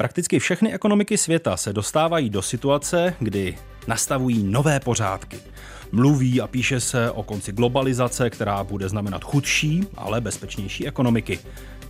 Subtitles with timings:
[0.00, 5.38] Prakticky všechny ekonomiky světa se dostávají do situace, kdy nastavují nové pořádky.
[5.92, 11.38] Mluví a píše se o konci globalizace, která bude znamenat chudší, ale bezpečnější ekonomiky.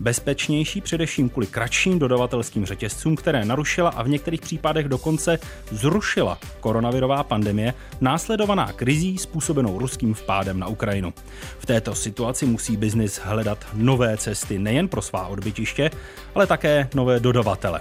[0.00, 5.38] Bezpečnější především kvůli kratším dodavatelským řetězcům, které narušila a v některých případech dokonce
[5.70, 11.14] zrušila koronavirová pandemie, následovaná krizí způsobenou ruským vpádem na Ukrajinu.
[11.58, 15.90] V této situaci musí biznis hledat nové cesty nejen pro svá odbytiště,
[16.34, 17.80] ale také nové dodavatele.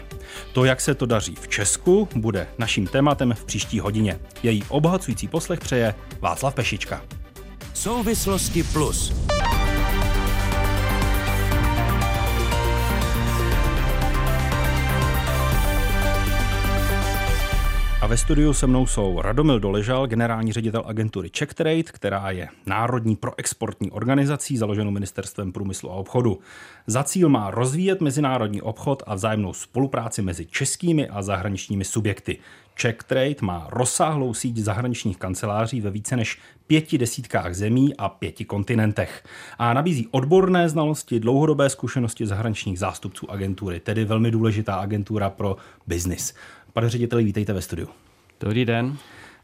[0.53, 4.19] To, jak se to daří v Česku, bude naším tématem v příští hodině.
[4.43, 7.01] Její obohacující poslech přeje Václav Pešička.
[7.73, 9.13] Souvislosti plus.
[18.01, 22.47] A ve studiu se mnou jsou Radomil Doležal, generální ředitel agentury Czech Trade, která je
[22.65, 26.39] národní proexportní organizací založenou ministerstvem průmyslu a obchodu.
[26.87, 32.37] Za cíl má rozvíjet mezinárodní obchod a vzájemnou spolupráci mezi českými a zahraničními subjekty.
[32.75, 38.45] Czech Trade má rozsáhlou síť zahraničních kanceláří ve více než pěti desítkách zemí a pěti
[38.45, 39.23] kontinentech.
[39.57, 46.33] A nabízí odborné znalosti, dlouhodobé zkušenosti zahraničních zástupců agentury, tedy velmi důležitá agentura pro biznis.
[46.77, 47.87] Pane řediteli, vítejte ve studiu.
[48.39, 48.97] Dobrý den.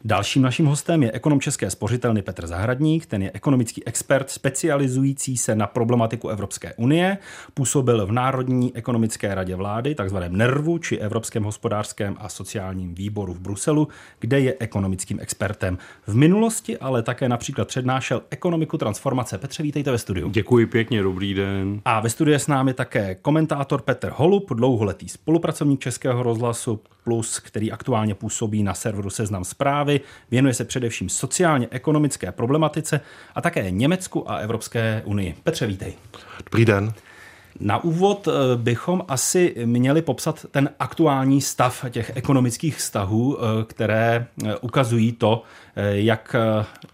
[0.05, 3.05] Dalším naším hostem je ekonom České spořitelny Petr Zahradník.
[3.05, 7.17] Ten je ekonomický expert specializující se na problematiku Evropské unie.
[7.53, 13.39] Působil v Národní ekonomické radě vlády, takzvaném NERVu, či Evropském hospodářském a sociálním výboru v
[13.39, 13.87] Bruselu,
[14.19, 15.77] kde je ekonomickým expertem.
[16.07, 19.37] V minulosti ale také například přednášel ekonomiku transformace.
[19.37, 20.29] Petře, vítejte ve studiu.
[20.29, 21.81] Děkuji pěkně, dobrý den.
[21.85, 27.39] A ve studiu je s námi také komentátor Petr Holub, dlouholetý spolupracovník Českého rozhlasu Plus,
[27.39, 29.99] který aktuálně působí na serveru Seznam zprávy zprávy,
[30.31, 33.01] věnuje se především sociálně-ekonomické problematice
[33.35, 35.35] a také Německu a Evropské unii.
[35.43, 35.93] Petře, vítej.
[36.45, 36.93] Dobrý den.
[37.59, 44.25] Na úvod eh, bychom asi měli popsat ten aktuální stav těch ekonomických vztahů, eh, které
[44.45, 45.43] eh, ukazují to,
[45.91, 46.35] jak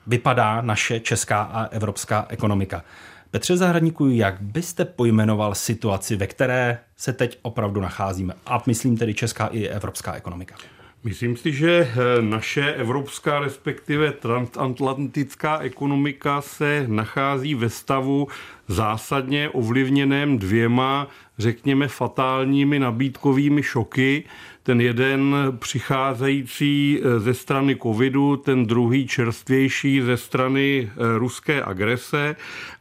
[0.07, 2.83] vypadá naše česká a evropská ekonomika.
[3.31, 8.33] Petře Zahradníku, jak byste pojmenoval situaci, ve které se teď opravdu nacházíme?
[8.45, 10.55] A myslím tedy česká i evropská ekonomika.
[11.03, 18.27] Myslím si, že eh, naše evropská, respektive transatlantická ekonomika se nachází ve stavu
[18.67, 21.07] zásadně ovlivněném dvěma,
[21.37, 24.23] řekněme, fatálními nabídkovými šoky.
[24.63, 32.35] Ten jeden přicházející eh, ze strany covidu, ten druhý čerstvější ze strany eh, ruské agrese.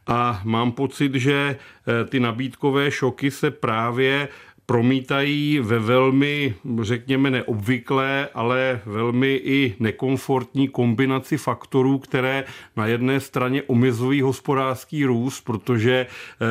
[0.07, 1.55] A mám pocit, že
[2.09, 4.27] ty nabídkové šoky se právě
[4.69, 12.43] promítají ve velmi, řekněme, neobvyklé, ale velmi i nekomfortní kombinaci faktorů, které
[12.75, 16.45] na jedné straně omezují hospodářský růst, protože eh,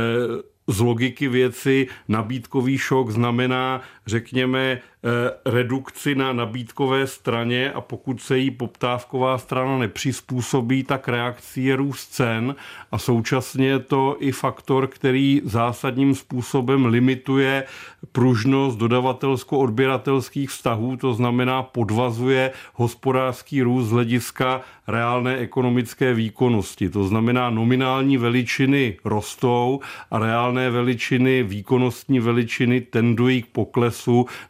[0.68, 8.38] z logiky věci nabídkový šok znamená, řekněme, eh, redukci na nabídkové straně a pokud se
[8.38, 12.54] jí poptávková strana nepřizpůsobí, tak reakcí je růst cen
[12.92, 17.64] a současně je to i faktor, který zásadním způsobem limituje
[18.12, 26.90] pružnost dodavatelsko-odběratelských vztahů, to znamená podvazuje hospodářský růst z hlediska reálné ekonomické výkonnosti.
[26.90, 29.80] To znamená nominální veličiny rostou
[30.10, 33.97] a reálné veličiny, výkonnostní veličiny tendují k poklesu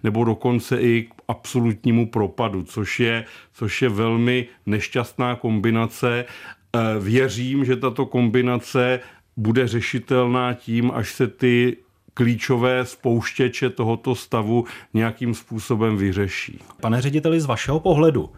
[0.02, 6.24] nebo dokonce i k absolutnímu propadu, což je, což je velmi nešťastná kombinace.
[6.24, 9.00] Eh, věřím, že tato kombinace
[9.36, 11.76] bude řešitelná tím, až se ty
[12.14, 14.64] klíčové spouštěče tohoto stavu
[14.94, 16.58] nějakým způsobem vyřeší.
[16.80, 18.30] Pane řediteli, z vašeho pohledu,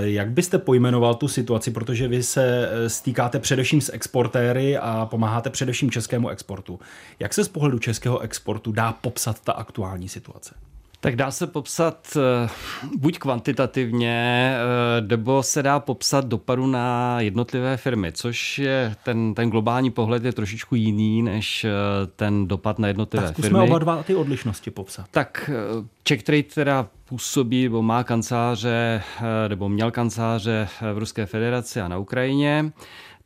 [0.00, 5.50] jak byste pojmenoval tu situaci, protože vy se eh, stýkáte především s exportéry a pomáháte
[5.50, 6.80] především českému exportu.
[7.18, 10.54] Jak se z pohledu českého exportu dá popsat ta aktuální situace?
[11.00, 12.48] Tak dá se popsat eh,
[12.96, 19.50] buď kvantitativně, eh, nebo se dá popsat dopadu na jednotlivé firmy, což je ten, ten
[19.50, 21.70] globální pohled je trošičku jiný než eh,
[22.16, 23.58] ten dopad na jednotlivé tak firmy.
[23.58, 25.06] Tak oba dva ty odlišnosti popsat.
[25.10, 25.50] Tak
[26.02, 29.02] Czech Trade teda působí nebo má kanceláře,
[29.48, 32.72] nebo měl kanceláře v Ruské federaci a na Ukrajině.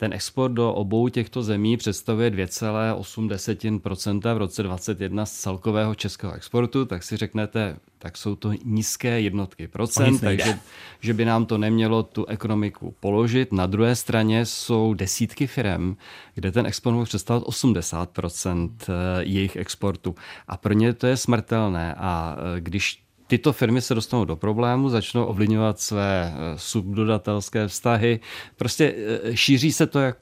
[0.03, 6.85] Ten export do obou těchto zemí představuje 2,8% v roce 2021 z celkového českého exportu,
[6.85, 10.59] tak si řeknete, tak jsou to nízké jednotky procent, takže
[11.01, 13.53] že by nám to nemělo tu ekonomiku položit.
[13.53, 15.97] Na druhé straně jsou desítky firm,
[16.35, 20.15] kde ten export může představovat 80% eh, jejich exportu.
[20.49, 21.95] A pro ně to je smrtelné.
[21.95, 28.21] A eh, když tyto firmy se dostanou do problému, začnou ovlivňovat své subdodatelské vztahy.
[28.57, 28.95] Prostě
[29.35, 30.17] šíří se to, jak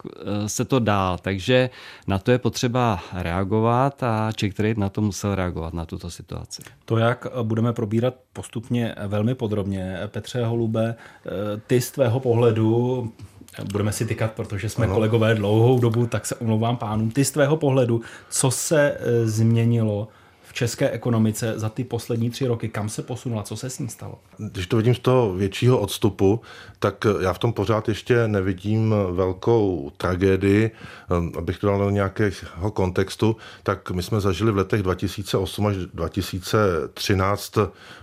[0.46, 1.70] se to dá, takže
[2.06, 6.62] na to je potřeba reagovat a Czech Trade na to musel reagovat, na tuto situaci.
[6.84, 9.98] To, jak budeme probírat postupně velmi podrobně.
[10.06, 10.94] Petře Holube,
[11.66, 13.12] ty z tvého pohledu
[13.72, 14.94] budeme si tykat, protože jsme ano.
[14.94, 17.10] kolegové dlouhou dobu, tak se omlouvám pánům.
[17.10, 20.08] Ty z tvého pohledu, co se e, změnilo
[20.50, 23.88] v české ekonomice za ty poslední tři roky, kam se posunula, co se s ní
[23.88, 24.18] stalo?
[24.38, 26.40] Když to vidím z toho většího odstupu,
[26.78, 30.70] tak já v tom pořád ještě nevidím velkou tragédii.
[31.38, 37.58] Abych to dal do nějakého kontextu, tak my jsme zažili v letech 2008 až 2013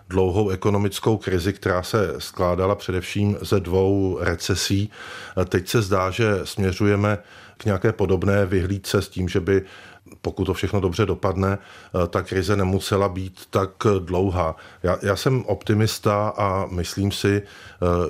[0.09, 4.91] dlouhou ekonomickou krizi, která se skládala především ze dvou recesí.
[5.49, 7.17] Teď se zdá, že směřujeme
[7.57, 9.61] k nějaké podobné vyhlídce s tím, že by
[10.21, 11.57] pokud to všechno dobře dopadne,
[12.07, 13.69] ta krize nemusela být tak
[13.99, 14.55] dlouhá.
[14.83, 17.41] Já, já jsem optimista a myslím si,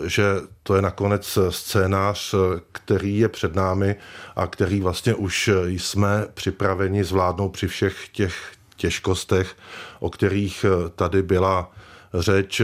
[0.05, 0.23] že
[0.63, 2.35] to je nakonec scénář,
[2.71, 3.95] který je před námi
[4.35, 9.55] a který vlastně už jsme připraveni zvládnout při všech těch těžkostech,
[9.99, 10.65] o kterých
[10.95, 11.71] tady byla
[12.19, 12.61] řeč.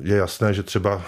[0.00, 1.02] Je jasné, že třeba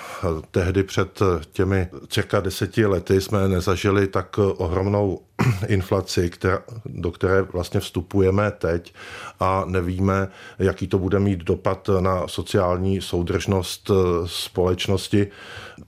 [0.50, 1.20] tehdy před
[1.52, 5.20] těmi cirka deseti lety jsme nezažili tak ohromnou
[5.66, 8.94] inflaci, která, do které vlastně vstupujeme teď
[9.40, 10.28] a nevíme,
[10.58, 13.90] jaký to bude mít dopad na sociální soudržnost
[14.26, 15.28] společnosti.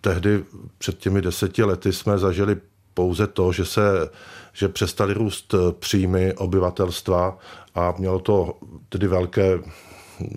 [0.01, 0.45] Tehdy
[0.79, 2.57] před těmi deseti lety jsme zažili
[2.95, 4.11] pouze to, že se
[4.53, 7.39] že přestali růst příjmy obyvatelstva
[7.75, 8.59] a mělo to
[8.89, 9.59] tedy velké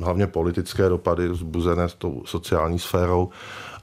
[0.01, 3.29] hlavně politické dopady zbuzené s tou sociální sférou.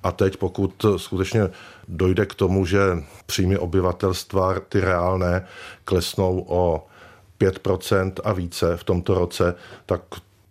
[0.02, 1.50] A teď, pokud skutečně
[1.88, 2.81] dojde k tomu, že
[3.26, 5.46] příjmy obyvatelstva, ty reálné,
[5.84, 6.87] klesnou o
[7.40, 9.54] 5% a více v tomto roce,
[9.87, 10.00] tak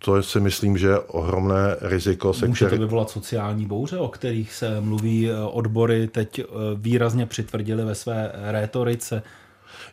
[0.06, 2.33] to si myslím, že je ohromné riziko.
[2.33, 2.80] Se Může který...
[2.80, 6.44] to vyvolat sociální bouře, o kterých se mluví odbory, teď eh,
[6.75, 9.24] výrazně přitvrdili ve své rétorice.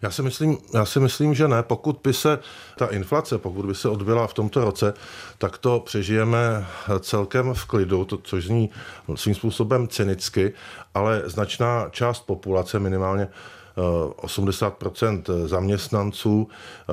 [0.02, 1.62] Já si, myslím, já si myslím, že ne.
[1.62, 2.38] Pokud by se
[2.78, 4.94] ta inflace, pokud by se odbyla v tomto roce,
[5.38, 6.66] tak to přežijeme
[7.00, 8.70] celkem v klidu, to, což zní
[9.14, 10.52] svým způsobem cynicky,
[10.94, 13.28] ale značná část populace, minimálně
[13.76, 16.92] 80% zaměstnanců eh,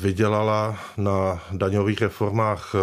[0.00, 2.74] vydělala na daňových reformách,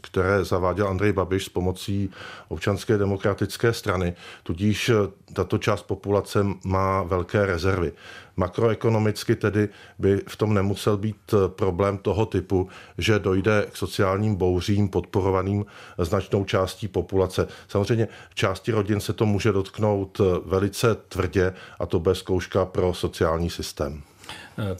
[0.00, 2.10] které zaváděl Andrej Babiš s pomocí
[2.48, 4.14] občanské demokratické strany.
[4.42, 4.94] Tudíž eh,
[5.32, 7.92] tato část populace má velké rezervy.
[8.36, 9.68] Makroekonomicky tedy
[9.98, 12.68] by v tom nemusel být eh, problém toho typu,
[12.98, 15.66] že dojde k sociálním bouřím podporovaným
[15.98, 17.48] značnou částí populace.
[17.68, 23.50] Samozřejmě části rodin se to může dotknout velice tvrdě a to bez zkouška pro sociální
[23.50, 24.02] systém.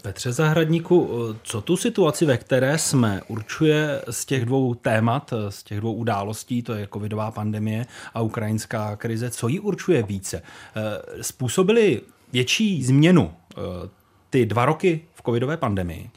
[0.02, 1.10] Petře Zahradníku,
[1.42, 6.62] co tu situaci, ve které jsme, určuje z těch dvou témat, z těch dvou událostí,
[6.62, 10.42] to je covidová pandemie a ukrajinská krize, co ji určuje více?
[11.20, 12.00] Způsobili
[12.32, 13.32] větší změnu
[14.30, 16.10] ty dva roky v covidové pandemii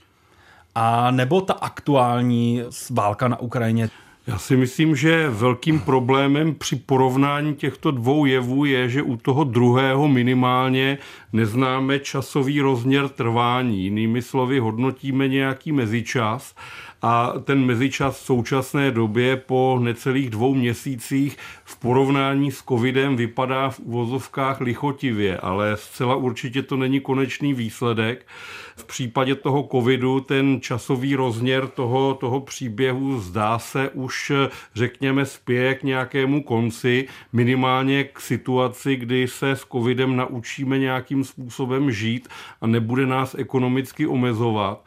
[0.76, 3.90] a nebo ta aktuální válka na Ukrajině?
[4.28, 9.44] Já si myslím, že velkým problémem při porovnání těchto dvou jevů je, že u toho
[9.44, 10.98] druhého minimálně
[11.34, 13.84] neznáme časový rozměr trvání.
[13.84, 16.56] Jinými slovy, hodnotíme nějaký mezičas
[17.02, 23.70] a ten mezičas v současné době po necelých dvou měsících v porovnání s covidem vypadá
[23.70, 28.26] v uvozovkách lichotivě, ale zcela určitě to není konečný výsledek.
[28.78, 34.32] V případě toho covidu ten časový rozměr toho, toho příběhu zdá se už,
[34.76, 41.92] řekněme, spěje k nějakému konci, minimálně k situaci, kdy se s covidem naučíme nějakým způsobem
[41.92, 42.28] žít
[42.62, 44.86] a nebude nás ekonomicky omezovat.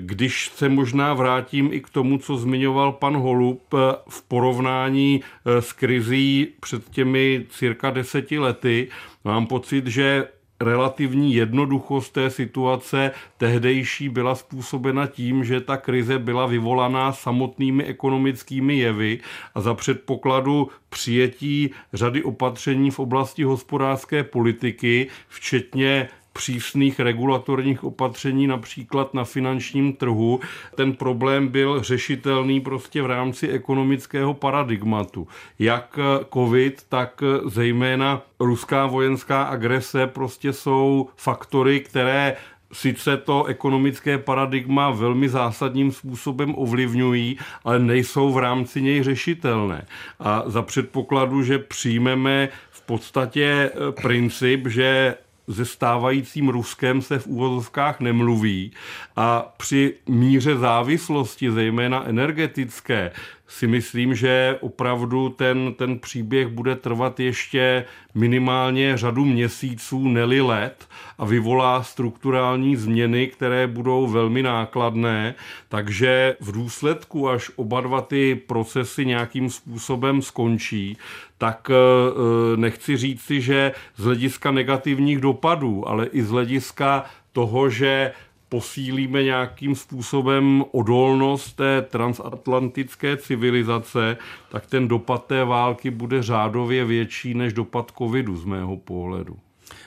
[0.00, 3.62] Když se možná vrátím i k tomu, co zmiňoval pan Holub
[4.08, 8.88] v porovnání s krizí před těmi cirka deseti lety,
[9.24, 10.28] mám pocit, že
[10.60, 18.78] relativní jednoduchost té situace tehdejší byla způsobena tím, že ta krize byla vyvolaná samotnými ekonomickými
[18.78, 19.20] jevy
[19.54, 29.14] a za předpokladu přijetí řady opatření v oblasti hospodářské politiky, včetně přísných regulatorních opatření, například
[29.14, 30.40] na finančním trhu.
[30.74, 35.28] Ten problém byl řešitelný prostě v rámci ekonomického paradigmatu.
[35.58, 35.98] Jak
[36.34, 42.36] COVID, tak zejména ruská vojenská agrese prostě jsou faktory, které
[42.72, 49.86] sice to ekonomické paradigma velmi zásadním způsobem ovlivňují, ale nejsou v rámci něj řešitelné.
[50.20, 53.70] A za předpokladu, že přijmeme v podstatě
[54.02, 55.14] princip, že
[55.48, 58.72] se stávajícím Ruskem se v úvozovkách nemluví.
[59.16, 63.12] A při míře závislosti, zejména energetické,
[63.52, 70.88] si myslím, že opravdu ten, ten příběh bude trvat ještě minimálně řadu měsíců, neli let
[71.18, 75.34] a vyvolá strukturální změny, které budou velmi nákladné,
[75.68, 80.96] takže v důsledku, až oba dva ty procesy nějakým způsobem skončí,
[81.38, 87.70] tak eh, eh, nechci říci, že z hlediska negativních dopadů, ale i z hlediska toho,
[87.70, 88.12] že
[88.52, 94.16] posílíme nějakým způsobem odolnost té transatlantické civilizace,
[94.50, 99.36] tak ten dopad té války bude řádově větší než dopad covidu z mého pohledu.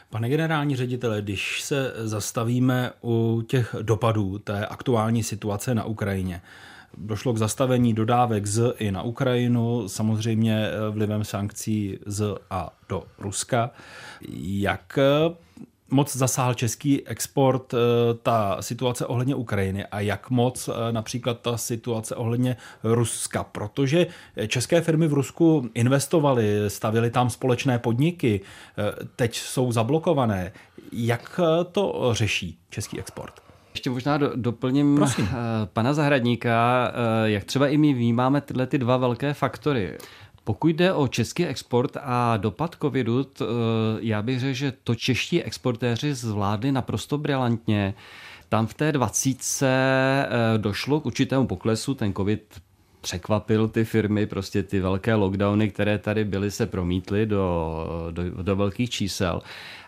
[0.10, 6.42] Pane generální ředitele, když se zastavíme u těch dopadů té aktuální situace na Ukrajině,
[6.98, 13.72] došlo k zastavení dodávek z i na Ukrajinu, samozřejmě vlivem sankcí z a do Ruska.
[14.40, 15.00] Jak
[15.90, 17.78] moc zasáhl český export eh,
[18.24, 24.08] ta situace ohledně Ukrajiny a jak moc eh, například ta situace ohledně Ruska, protože
[24.48, 28.42] české firmy v Rusku investovaly, stavily tam společné podniky,
[28.78, 30.52] eh, teď jsou zablokované.
[30.92, 31.40] Jak
[31.72, 33.34] to řeší český export?
[33.74, 35.30] Ještě možná do, doplním Prosím.
[35.74, 36.92] pana Zahradníka,
[37.26, 39.98] jak třeba i my vnímáme tyhle ty dva velké faktory.
[40.46, 43.46] Pokud jde o český export a dopad covidu, eh,
[44.00, 47.94] já bych řekl, že to čeští exportéři zvládli naprosto brilantně.
[48.50, 52.62] Tam v té 20 eh, došlo k určitému poklesu, ten covid
[53.06, 58.56] překvapil ty firmy, prostě ty velké lockdowny, které tady byly, se promítly do, do, do
[58.56, 59.42] velkých čísel.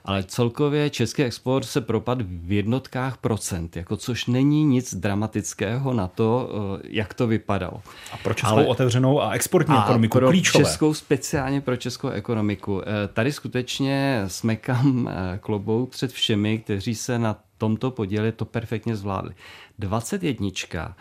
[0.05, 6.07] Ale celkově český export se propadl v jednotkách procent, jako což není nic dramatického na
[6.07, 7.81] to, eh, jak to vypadalo.
[8.11, 10.63] A pro českou Ale, otevřenou a exportní a ekonomiku pro klíčové.
[10.63, 12.81] Českou, speciálně pro českou ekonomiku.
[12.81, 18.95] Eh, tady skutečně smekám eh, klobou před všemi, kteří se na tomto podíle to perfektně
[18.95, 19.33] zvládli.
[19.79, 20.93] 21 Eh,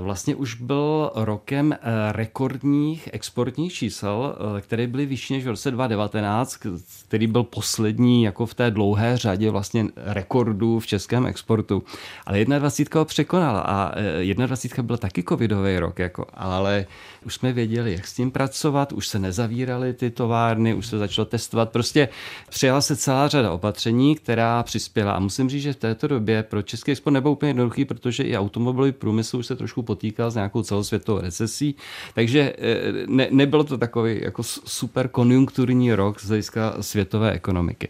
[0.00, 1.78] vlastně už byl rokem eh,
[2.12, 6.58] rekordních exportních čísel, eh, které byly vyšší než v roce 2019,
[7.08, 11.82] který byl poslední jako v té dlouhé řadě vlastně rekordů v českém exportu.
[12.26, 13.92] Ale 21 ho překonala a
[14.32, 16.86] 21 byl taky covidový rok, jako, ale
[17.26, 21.24] už jsme věděli, jak s tím pracovat, už se nezavíraly ty továrny, už se začalo
[21.24, 21.70] testovat.
[21.70, 22.08] Prostě
[22.48, 25.12] přijala se celá řada opatření, která přispěla.
[25.12, 28.36] A musím říct, že v této době pro český export nebyl úplně jednoduchý, protože i
[28.36, 31.74] automobilový průmysl už se trošku potýkal s nějakou celosvětovou recesí.
[32.14, 37.88] Takže eh, ne, nebylo to takový jako super konjunkturní rok z hlediska světové ekonomiky.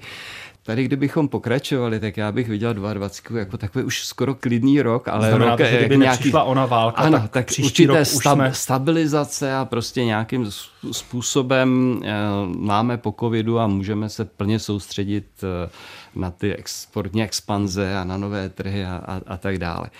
[0.64, 5.28] Tady, kdybychom pokračovali, tak já bych viděl 22 jako takový už skoro klidný rok, ale
[5.28, 6.32] Znamená rok, to, že kdyby nějaký...
[6.32, 8.54] ona válka, ano, tak, tak určité rok stab, jsme...
[8.54, 10.50] stabilizace a prostě nějakým
[10.92, 12.12] způsobem eh,
[12.58, 15.70] máme po covidu a můžeme se plně soustředit eh,
[16.14, 19.90] na ty exportní expanze a na nové trhy a, a, a tak dále.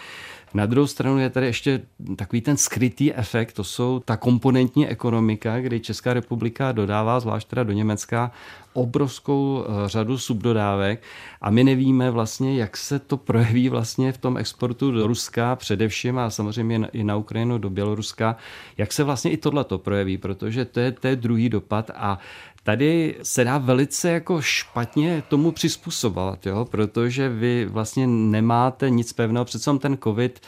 [0.54, 1.80] Na druhou stranu je tady ještě
[2.16, 7.62] takový ten skrytý efekt, to jsou ta komponentní ekonomika, kdy Česká republika dodává, zvlášť teda
[7.62, 8.30] do Německa,
[8.72, 11.02] obrovskou eh, řadu subdodávek.
[11.40, 16.18] A my nevíme vlastně, jak se to projeví vlastně v tom exportu do Ruska především
[16.18, 18.36] a samozřejmě i na Ukrajinu do Běloruska,
[18.78, 21.90] jak se vlastně i tohle to projeví, protože to je, to je druhý dopad.
[21.94, 22.18] A
[22.62, 26.64] Tady se dá velice jako špatně tomu přizpůsobovat, jo?
[26.64, 29.44] protože vy vlastně nemáte nic pevného.
[29.44, 30.40] Přece ten covid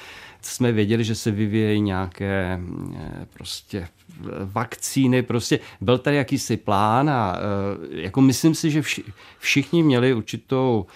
[0.42, 2.60] jsme věděli, že se vyvíjejí nějaké
[2.96, 3.88] eh, prostě
[4.44, 8.82] vakcíny, prostě byl tady jakýsi plán a eh, jako myslím si, že
[9.38, 10.86] všichni měli určitou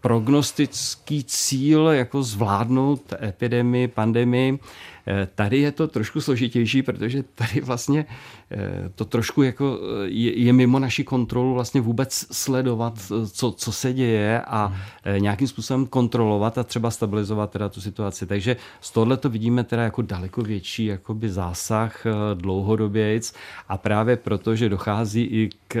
[0.00, 4.58] prognostický cíl jako zvládnout epidemii, pandemii.
[5.08, 8.06] Eh, tady je to trošku složitější, protože tady vlastně
[8.50, 12.94] eh, to trošku jako eh, je, je mimo naši kontrolu vlastně vůbec sledovat,
[13.32, 14.72] co, co se děje a
[15.18, 18.26] nějakým způsobem kontrolovat a třeba stabilizovat teda tu situaci.
[18.26, 23.34] Takže z tohle to vidíme teda jako daleko větší jakoby zásah dlouhodobějc
[23.68, 25.76] a právě proto, že dochází i k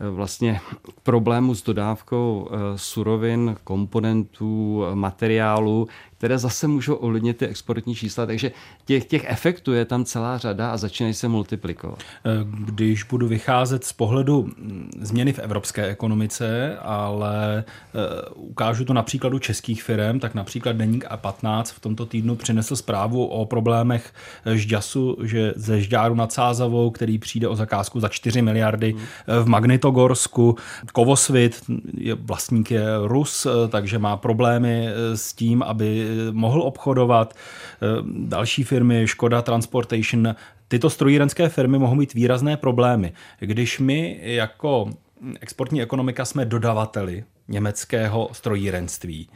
[0.00, 0.60] vlastně
[1.02, 5.88] problému s dodávkou surovin, komponentů, materiálu,
[6.18, 8.50] které zase můžou ovlivnit ty exportní čísla, takže
[8.84, 11.98] těch, těch efektů je tam celá řada a začínají se multiplikovat.
[12.44, 14.50] Když budu vycházet z pohledu
[15.00, 21.04] změny v evropské ekonomice, ale eh, ukážu to na příkladu českých firm, tak například Deník
[21.04, 24.12] A15 v tomto týdnu přinesl zprávu o problémech
[24.54, 29.00] Žďasu, že ze Žďáru nad Sázavou, který přijde o zakázku za 4 miliardy hmm.
[29.42, 30.56] v Magnitogorsku.
[30.92, 31.62] Kovosvit,
[31.94, 37.34] je vlastník je Rus, takže má problémy s tím, aby mohl obchodovat.
[37.34, 40.34] Eh, další firmy, Škoda Transportation,
[40.68, 43.12] tyto strojírenské firmy mohou mít výrazné problémy.
[43.40, 44.90] Když my jako
[45.40, 49.28] exportní ekonomika jsme dodavateli německého strojírenství,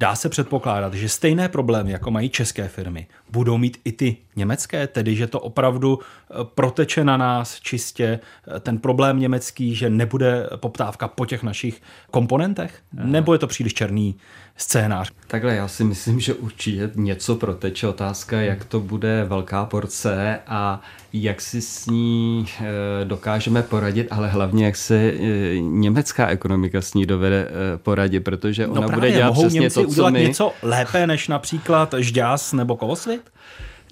[0.00, 4.86] Dá se předpokládat, že stejné problémy, jako mají české firmy, budou mít i ty německé,
[4.86, 8.20] tedy že to opravdu eh, proteče na nás čistě
[8.56, 12.82] eh, ten problém německý, že nebude poptávka po těch našich komponentech?
[12.92, 14.16] Nebo je to příliš černý
[14.60, 15.12] scénář?
[15.26, 17.88] Takhle, já si myslím, že určitě něco proteče.
[17.88, 22.64] Otázka, jak to bude velká porce a jak si s ní eh,
[23.04, 25.12] dokážeme poradit, ale hlavně, jak se
[25.60, 29.74] německá ekonomika s ní dovede poradit, protože ona no právě, bude dělat mohou přesně Němci
[29.74, 30.22] to, co udělat my...
[30.22, 33.30] něco lépe než například Žďás nebo Kovosvit?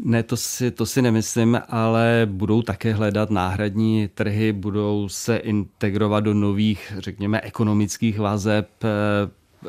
[0.04, 6.24] Ne, to si, to si nemyslím, ale budou také hledat náhradní trhy, budou se integrovat
[6.24, 8.68] do nových, řekněme, ekonomických vazeb,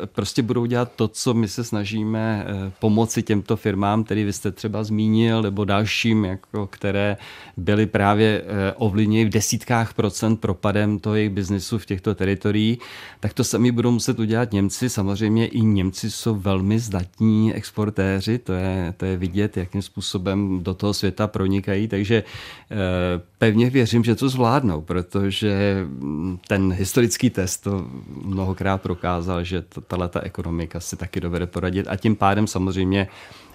[0.06, 4.52] prostě budou dělat to, co my se snažíme eh, pomoci těmto firmám, který vy jste
[4.52, 7.18] třeba zmínil, nebo dalším, jako, které
[7.58, 12.80] byly právě eh, ovlivněny v desítkách procent propadem toho jejich biznesu v těchto teritoriích,
[13.20, 14.90] tak to sami budou muset udělat Němci.
[14.90, 20.74] Samozřejmě i Němci jsou velmi zdatní exportéři, to je, to je vidět, jakým způsobem do
[20.74, 22.24] toho světa pronikají, takže
[22.72, 27.86] eh, pevně věřím, že to zvládnou, protože mm, ten historický test to
[28.26, 33.08] mnohokrát prokázal, že to tato ekonomika si taky dovede poradit a tím pádem samozřejmě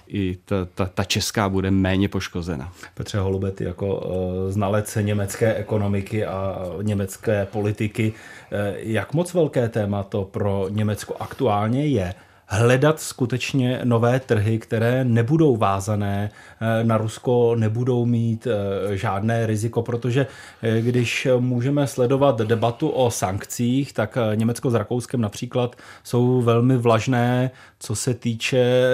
[0.07, 2.73] i ta, ta, ta česká bude méně poškozena.
[2.93, 10.03] Petře Holubet jako uh, znalec německé ekonomiky a německé politiky, uh, jak moc velké téma
[10.03, 12.13] to pro Německo aktuálně je?
[12.47, 19.81] Hledat skutečně nové trhy, které nebudou vázané eh, na Rusko, nebudou mít eh, žádné riziko,
[19.81, 20.27] protože
[20.61, 27.51] eh, když můžeme sledovat debatu o sankcích, tak Německo s Rakouskem například jsou velmi vlažné,
[27.79, 28.85] co se týče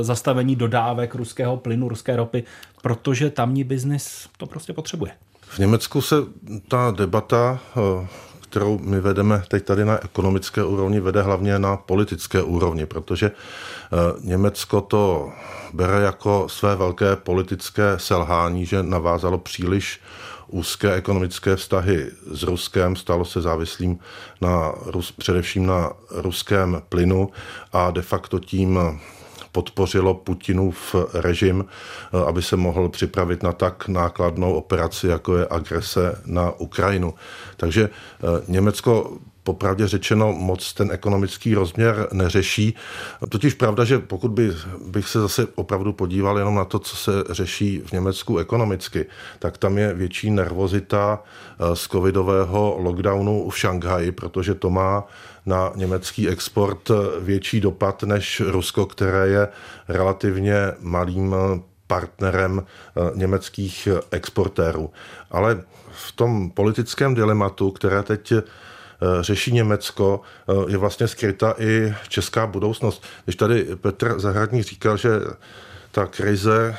[0.00, 2.44] zastavení dodávek ruského plynu, ruské ropy,
[2.82, 5.12] protože tamní biznis to prostě potřebuje.
[5.40, 6.16] V Německu se
[6.68, 7.60] ta debata
[8.50, 13.96] kterou my vedeme teď tady na ekonomické úrovni, vede hlavně na politické úrovni, protože eh,
[14.20, 15.32] Německo to
[15.72, 20.00] bere jako své velké politické selhání, že navázalo příliš
[20.48, 23.98] úzké ekonomické vztahy s Ruskem, stalo se závislým
[24.40, 24.72] na,
[25.18, 27.30] především na ruském plynu
[27.72, 28.78] a de facto tím
[29.52, 36.22] podpořilo Putinův režim, eh, aby se mohl připravit na tak nákladnou operaci, jako je agrese
[36.26, 37.14] na Ukrajinu.
[37.56, 42.74] Takže eh, Německo popravdě řečeno moc ten ekonomický rozměr neřeší.
[43.28, 44.52] Totiž pravda, že pokud by,
[44.86, 49.06] bych se zase opravdu podíval jenom na to, co se řeší v Německu ekonomicky,
[49.38, 55.04] tak tam je větší nervozita eh, z covidového lockdownu v Šanghaji, protože to má
[55.46, 59.48] na německý export větší dopad než Rusko, které je
[59.88, 61.34] relativně malým
[61.86, 64.90] partnerem eh, německých exportérů.
[65.30, 68.42] Ale v tom politickém dilematu, které teď eh,
[69.20, 73.04] řeší Německo, eh, je vlastně skryta i česká budoucnost.
[73.24, 75.10] Když tady Petr Zahradník říkal, že
[75.90, 76.76] ta krize,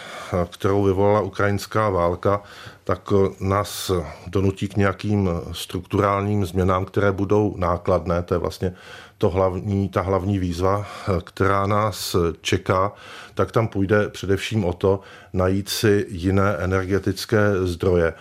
[0.50, 2.42] kterou vyvolala ukrajinská válka,
[2.84, 3.92] tak nás
[4.28, 8.24] donutí k nějakým strukturálním změnám, které budou nákladné.
[8.24, 8.74] To je vlastně
[9.18, 10.88] to hlavní, ta hlavní výzva,
[11.24, 12.92] která nás čeká,
[13.34, 15.00] tak tam půjde především o to
[15.34, 18.14] najít si jiné energetické zdroje.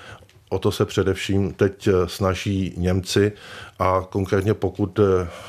[0.48, 3.32] O to se především teď snaží Němci
[3.78, 5.00] a konkrétně pokud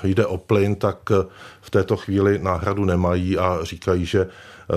[0.04, 0.98] jde o plyn, tak
[1.62, 4.28] v této chvíli náhradu nemají a říkají, že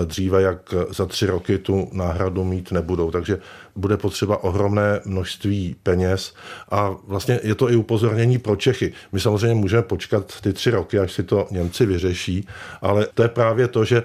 [0.05, 3.11] dříve jak za tři roky tu náhradu mít nebudou.
[3.11, 3.39] Takže
[3.77, 6.35] bude potřeba ohromné množství peněz
[6.71, 8.93] a vlastně je to i upozornění pro Čechy.
[9.13, 12.47] My samozřejmě můžeme počkat ty tři roky, až si to Němci vyřeší,
[12.81, 14.03] ale to je právě to, že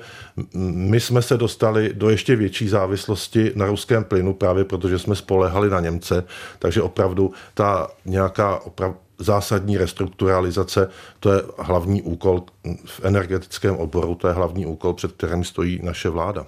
[0.74, 5.70] my jsme se dostali do ještě větší závislosti na ruském plynu, právě protože jsme spolehali
[5.70, 6.24] na Němce,
[6.60, 12.44] takže opravdu ta nějaká opravdu zásadní restrukturalizace, to je hlavní úkol
[12.86, 16.46] v energetickém oboru, to je hlavní úkol, před kterým stojí naše vláda.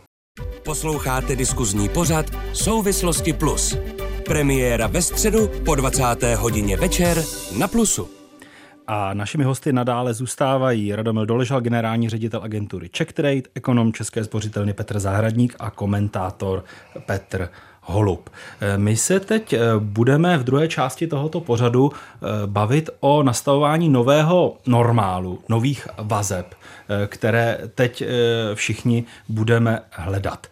[0.63, 3.77] Posloucháte diskuzní pořad Souvislosti Plus.
[4.25, 6.03] Premiéra ve středu po 20.
[6.35, 7.23] hodině večer
[7.57, 8.09] na Plusu.
[8.87, 14.73] A našimi hosty nadále zůstávají Radomil Doležal, generální ředitel agentury Check Trade, ekonom České spořitelny
[14.73, 16.63] Petr Zahradník a komentátor
[17.05, 17.49] Petr
[17.89, 18.29] holub.
[18.61, 23.89] Eh, my se teď eh, budeme v druhé části tohoto pořadu eh, bavit o nastavování
[23.89, 26.55] nového normálu, nových vazeb,
[27.07, 28.03] které teď
[28.53, 30.47] všichni budeme hledat.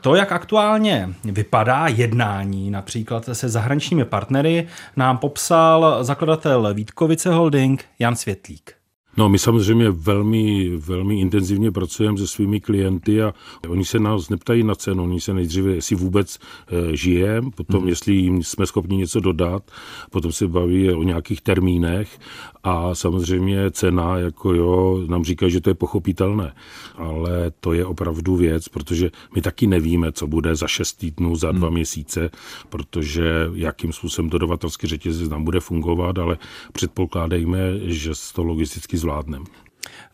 [0.00, 8.16] To, jak aktuálně vypadá jednání například se zahraničními partnery, nám popsal zakladatel Vítkovice Holding Jan
[8.16, 8.81] Světlík.
[9.16, 13.34] No, my samozřejmě velmi, velmi intenzivně pracujeme se svými klienty a
[13.68, 17.88] oni se nás neptají na cenu, oni se nejdříve, jestli vůbec e, žijeme, potom hmm.
[17.88, 19.70] jestli jim jsme schopni něco dodat,
[20.10, 22.18] potom se baví o nějakých termínech
[22.64, 26.52] a samozřejmě cena, jako jo, nám říká, že to je pochopitelné,
[26.94, 31.52] ale to je opravdu věc, protože my taky nevíme, co bude za šest týdnů, za
[31.52, 31.74] dva hmm.
[31.74, 32.30] měsíce,
[32.68, 36.38] protože jakým způsobem dodavatelský řetězec nám bude fungovat, ale
[36.72, 39.44] předpokládejme, že to logisticky zvládneme.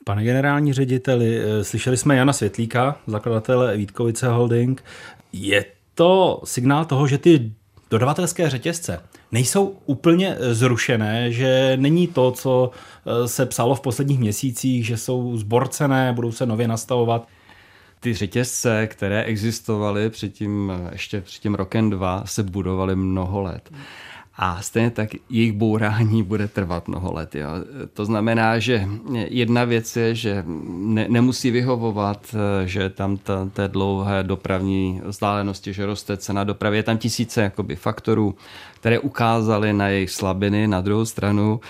[0.05, 4.85] Pane generální řediteli, eh, slyšeli jsme Jana Světlíka, zakladatele Vítkovice Holding.
[5.33, 7.53] Je to signál toho, že ty
[7.91, 9.01] dodavatelské řetězce
[9.33, 12.71] nejsou úplně eh, zrušené, že není to, co
[13.07, 17.29] eh, se psalo v posledních měsících, že jsou zborcené, budou se nově nastavovat.
[18.01, 23.71] Ty řetězce, které existovaly předtím, ještě před tím rokem dva, se budovaly mnoho let.
[24.41, 27.35] A stejně tak jejich bourání bude trvat mnoho let.
[27.35, 27.49] Jo.
[27.93, 34.23] To znamená, že jedna věc je, že ne, nemusí vyhovovat, že tam ta, té dlouhé
[34.23, 36.77] dopravní vzdálenosti, že roste cena dopravy.
[36.77, 38.35] Je tam tisíce jakoby, faktorů,
[38.81, 40.69] které ukázaly na jejich slabiny.
[40.69, 41.61] Na druhou stranu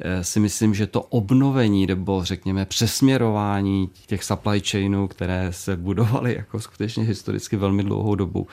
[0.00, 6.34] eh, si myslím, že to obnovení nebo řekněme přesměrování těch supply chainů, které se budovaly
[6.34, 8.46] jako skutečně historicky velmi dlouhou dobu,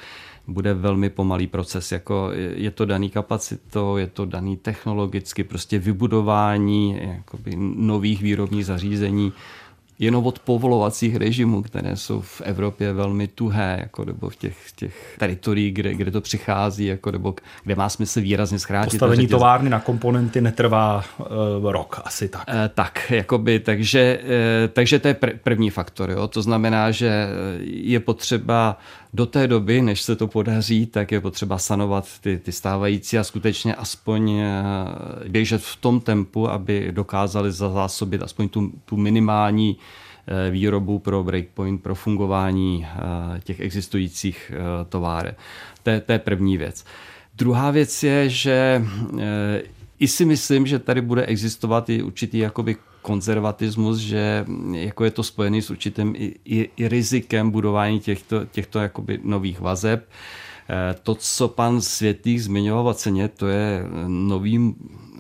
[0.47, 1.91] bude velmi pomalý proces.
[1.91, 9.33] Jako je to daný kapacitou, je to daný technologicky, prostě vybudování jakoby nových výrobních zařízení,
[9.99, 15.15] jenom od povolovacích režimů, které jsou v Evropě velmi tuhé, jako nebo v těch, těch
[15.19, 18.91] teritoriích, kde, kde to přichází, jako nebo kde má smysl výrazně zkrátit.
[18.91, 21.03] Postavení továrny na komponenty netrvá
[21.61, 22.43] uh, rok, asi tak.
[22.47, 24.29] Uh, tak, jakoby, takže, uh,
[24.73, 26.11] takže to je pr- první faktor.
[26.11, 26.27] Jo?
[26.27, 27.27] To znamená, že
[27.63, 28.77] je potřeba
[29.13, 33.23] do té doby, než se to podaří, tak je potřeba sanovat ty, ty stávající a
[33.23, 34.41] skutečně aspoň
[35.27, 39.77] běžet v tom tempu, aby dokázali zazásobit aspoň tu, tu minimální
[40.27, 45.35] Eh, výrobu pro breakpoint, pro fungování eh, těch existujících eh, továren.
[45.83, 46.85] To je, to je první věc.
[47.35, 48.85] Druhá věc je, že
[49.99, 55.11] i si myslím, že tady bude existovat i určitý jakoby konzervatismus, že mm, jako je
[55.11, 60.09] to spojený s určitým i, i, i rizikem budování těchto, těchto jakoby nových vazeb.
[61.03, 64.75] To, co pan Světlík zmiňoval ceně, to je novým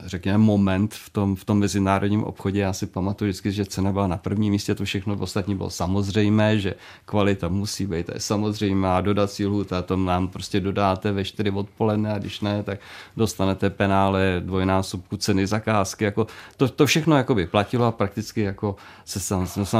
[0.05, 2.59] řekněme, moment v tom, v tom mezinárodním obchodě.
[2.59, 6.59] Já si pamatuju vždycky, že cena byla na prvním místě, to všechno ostatní bylo samozřejmé,
[6.59, 6.73] že
[7.05, 12.13] kvalita musí být, to je samozřejmá, dodací lhůta, to nám prostě dodáte ve 4 odpoledne
[12.13, 12.79] a když ne, tak
[13.17, 16.03] dostanete penále dvojnásobku ceny zakázky.
[16.03, 19.77] Jako to, to všechno jako by platilo a prakticky jako se sám, jsme se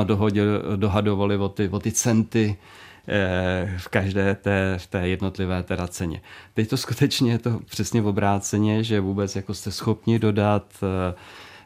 [0.76, 2.58] dohadovali o ty, o ty centy,
[3.78, 6.22] v každé té, v té jednotlivé teda ceně.
[6.54, 10.89] Teď to skutečně je to přesně v obráceně, že vůbec jako jste schopni dodat uh,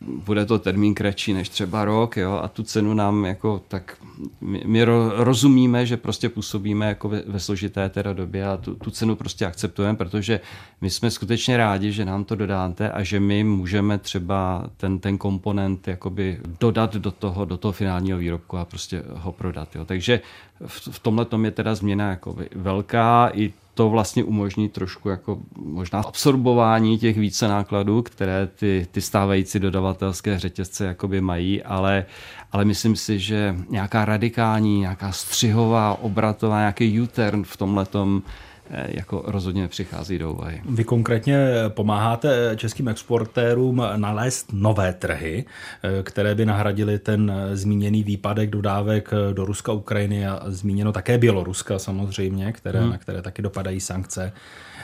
[0.02, 3.98] bude to termín kratší než třeba rok jo, a tu cenu nám jako tak
[4.42, 4.84] my, my
[5.16, 9.46] rozumíme, že prostě působíme jako ve, ve složité teda době a tu, tu cenu prostě
[9.46, 10.40] akceptujeme, protože
[10.82, 15.18] my jsme skutečně rádi, že nám to dodáte a že my můžeme třeba ten, ten
[15.18, 19.76] komponent jakoby dodat do toho, do toho finálního výrobku a prostě ho prodat.
[19.76, 19.86] Jo.
[19.86, 20.22] Takže
[20.66, 25.38] v, v tomhle tom je teda změna jako velká i to vlastně umožní trošku jako
[25.56, 32.06] možná absorbování těch více nákladů, které ty, ty stávající dodavatelské řetězce jakoby mají, ale,
[32.52, 38.22] ale myslím si, že nějaká radikální, nějaká střihová, obratová, nějaký U-turn v tomhletom
[38.70, 40.62] jako rozhodně nepřichází do úvahy.
[40.70, 41.38] Vy konkrétně
[41.70, 45.46] pomáháte českým exportérům nalézt nové trhy,
[45.84, 51.80] eh, které by nahradily ten zmíněný výpadek dodávek do Ruska, Ukrajiny a zmíněno také Běloruska
[51.80, 52.90] samozřejmě, které, hmm.
[52.90, 54.34] na které taky dopadají sankce.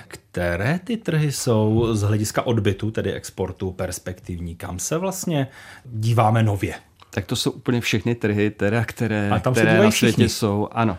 [0.08, 4.56] Které ty trhy jsou z hlediska odbytu, tedy exportu, perspektivní?
[4.56, 5.48] Kam se vlastně
[5.86, 6.74] díváme nově?
[7.10, 10.30] Tak to jsou úplně všechny trhy, teda, které, které na světě všichni.
[10.30, 10.68] jsou.
[10.72, 10.98] Ano.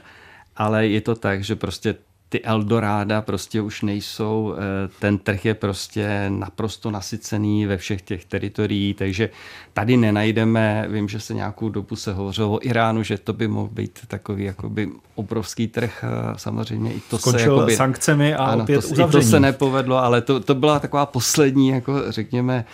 [0.56, 1.94] Ale je to tak, že prostě
[2.34, 8.24] ty Eldoráda prostě už nejsou, eh, ten trh je prostě naprosto nasycený ve všech těch
[8.24, 9.30] teritorií, takže
[9.72, 13.68] tady nenajdeme, vím, že se nějakou dobu se hovořilo o Iránu, že to by mohl
[13.72, 18.62] být takový jakoby obrovský trh, eh, samozřejmě i to Skončil se jakoby, sankcemi a ano,
[18.62, 19.24] opět to, uzavření.
[19.24, 22.64] To se nepovedlo, ale to, to byla taková poslední, jako řekněme,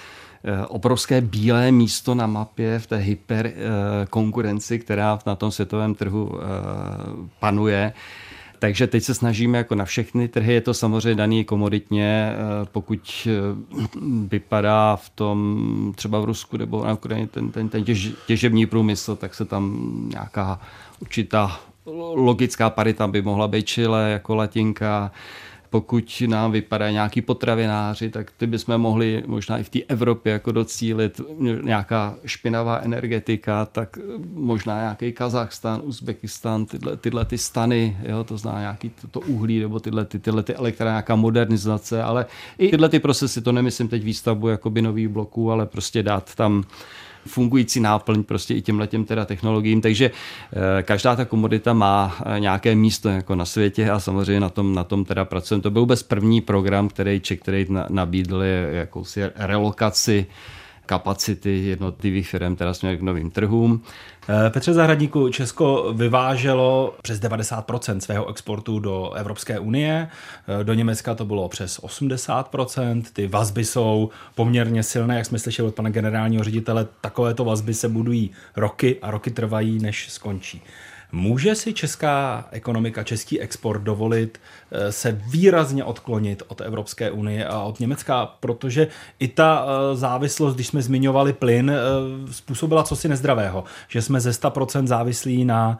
[0.45, 3.53] eh, obrovské bílé místo na mapě v té hyper
[4.11, 6.41] konkurenci, která na tom světovém trhu
[7.41, 7.93] panuje.
[8.61, 13.29] Takže teď se snažíme jako na všechny trhy, je to samozřejmě daný komoditně, eh, pokud
[13.29, 13.31] eh,
[14.29, 19.17] vypadá v tom třeba v Rusku nebo na Ukrajině ten, ten, ten těž, těžební průmysl,
[19.17, 20.61] tak se tam nějaká
[21.01, 21.61] určitá
[22.15, 25.13] logická parita by mohla být Chile jako latinka,
[25.71, 30.53] pokud nám vypadá nějaký potravináři, tak ty bychom mohli možná i v té Evropě jako
[30.53, 31.21] docílit
[31.63, 33.99] nějaká špinavá energetika, tak
[34.35, 39.61] možná nějaký Kazachstán, Uzbekistán, tyhle, tyhle ty stany, jo, to zná nějaký to, to uhlí
[39.61, 42.27] nebo tyhle, ty, tyhle ty elektrárny, nějaká modernizace, ale
[42.59, 46.65] i tyhle ty procesy, to nemyslím teď výstavbu jakoby nových bloků, ale prostě dát tam
[47.31, 52.41] fungující náplň prostě i těmhle těm teda technologiím, takže eh, každá ta komodita má eh,
[52.41, 55.63] nějaké místo jako na světě a samozřejmě na tom, na tom teda pracujeme.
[55.63, 60.27] To byl vůbec první program, který Czech Trade nabídl jakousi relokaci
[60.91, 63.83] kapacity jednotlivých firm teda směrem k novým trhům.
[64.29, 70.09] Eh, Petře Zahradníku, Česko vyváželo přes 90% svého exportu do Evropské unie,
[70.61, 75.69] eh, do Německa to bylo přes 80%, ty vazby jsou poměrně silné, jak jsme slyšeli
[75.69, 80.63] od pana generálního ředitele, takovéto vazby se budují roky a roky trvají, než skončí.
[81.13, 84.41] Může si česká ekonomika, český export dovolit
[84.73, 90.55] eh, se výrazně odklonit od Evropské unie a od Německa, protože i ta eh, závislost,
[90.55, 95.79] když jsme zmiňovali plyn, eh, způsobila cosi nezdravého, že jsme ze 100% závislí na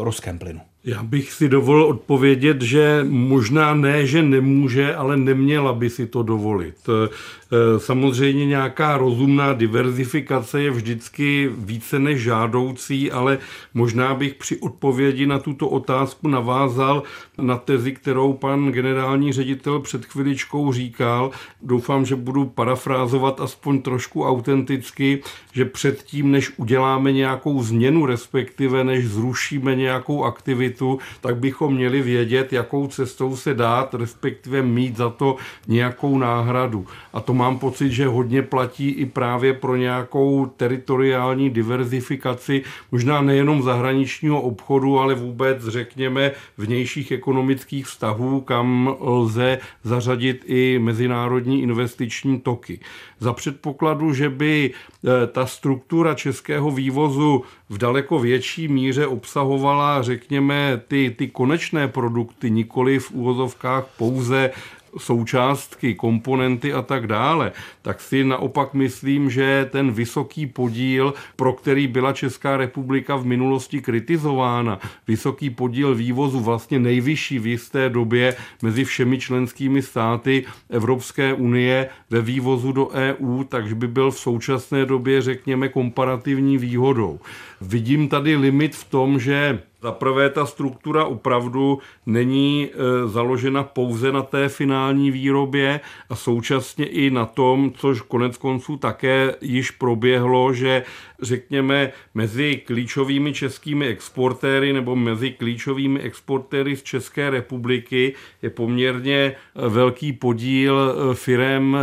[0.00, 0.60] ruském plynu.
[0.86, 6.22] Já bych si dovolil odpovědět, že možná ne, že nemůže, ale neměla by si to
[6.22, 6.74] dovolit.
[6.88, 13.38] E, samozřejmě nějaká rozumná diverzifikace je vždycky více než žádoucí, ale
[13.74, 17.02] možná bych při odpovědi na tuto otázku navázal
[17.38, 21.30] na tezi, kterou pan generální ředitel před chviličkou říkal.
[21.62, 25.22] Doufám, že budu parafrázovat aspoň trošku autenticky,
[25.52, 32.02] že předtím, než uděláme nějakou změnu, respektive než zrušíme nějakou aktivitu, světu, tak bychom měli
[32.02, 35.36] vědět, jakou cestou se dát, respektive mít za to
[35.68, 36.86] nějakou náhradu.
[37.12, 42.62] A to mám pocit, že hodně platí i právě pro nějakou teritoriální diverzifikaci,
[42.92, 51.62] možná nejenom zahraničního obchodu, ale vůbec, řekněme, vnějších ekonomických vztahů, kam lze zařadit i mezinárodní
[51.62, 52.80] investiční toky.
[53.20, 60.82] Za předpokladu, že by e, ta struktura českého vývozu v daleko větší míře obsahovala, řekněme,
[60.88, 64.50] ty, ty konečné produkty, nikoli v úvozovkách pouze
[64.98, 71.86] součástky, komponenty a tak dále, tak si naopak myslím, že ten vysoký podíl, pro který
[71.86, 74.78] byla Česká republika v minulosti kritizována,
[75.08, 82.22] vysoký podíl vývozu, vlastně nejvyšší v jisté době mezi všemi členskými státy Evropské unie ve
[82.22, 87.20] vývozu do EU, takže by byl v současné době, řekněme, komparativní výhodou.
[87.60, 94.12] Vidím tady limit v tom, že za prvé, ta struktura opravdu není e, založena pouze
[94.12, 100.52] na té finální výrobě a současně i na tom, což konec konců také již proběhlo,
[100.52, 100.82] že
[101.22, 109.34] řekněme mezi klíčovými českými exportéry nebo mezi klíčovými exportéry z České republiky je poměrně e,
[109.68, 111.76] velký podíl e, firem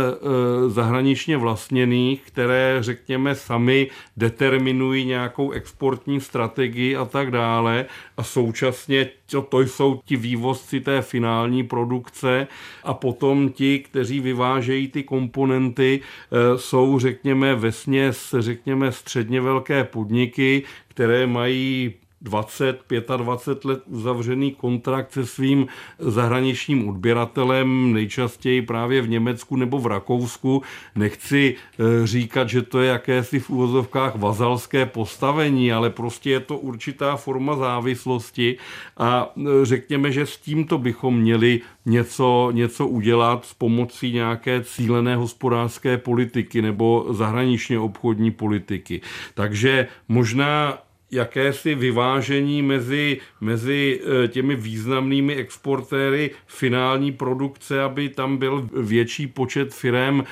[0.66, 9.42] zahraničně vlastněných, které řekněme sami determinují nějakou exportní strategii a tak dále a současně to,
[9.42, 12.46] to jsou ti vývozci té finální produkce.
[12.84, 19.84] A potom ti, kteří vyvážejí ty komponenty, e, jsou řekněme ve směs, řekněme středně velké
[19.84, 22.80] podniky, které mají 20,
[23.16, 25.66] 25 let uzavřený kontrakt se svým
[25.98, 30.62] zahraničním odběratelem, nejčastěji právě v Německu nebo v Rakousku.
[30.94, 36.58] Nechci eh, říkat, že to je jakési v úvozovkách vazalské postavení, ale prostě je to
[36.58, 38.56] určitá forma závislosti
[38.96, 45.16] a eh, řekněme, že s tímto bychom měli něco, něco udělat s pomocí nějaké cílené
[45.16, 49.00] hospodářské politiky nebo zahraničně obchodní politiky.
[49.34, 50.78] Takže možná
[51.14, 59.74] jakési vyvážení mezi, mezi eh, těmi významnými exportéry finální produkce, aby tam byl větší počet
[59.74, 60.24] firm, eh,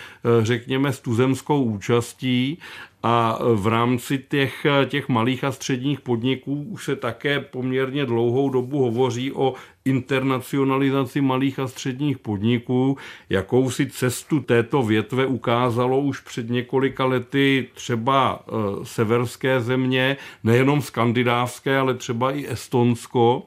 [0.43, 2.59] řekněme, s tuzemskou účastí
[3.03, 8.83] a v rámci těch, těch malých a středních podniků už se také poměrně dlouhou dobu
[8.83, 12.97] hovoří o internacionalizaci malých a středních podniků.
[13.31, 18.53] Jakousi cestu této větve ukázalo už před několika lety třeba e,
[18.85, 23.43] severské země, nejenom skandinávské, ale třeba i Estonsko.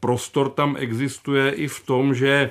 [0.00, 2.50] Prostor tam existuje i v tom, že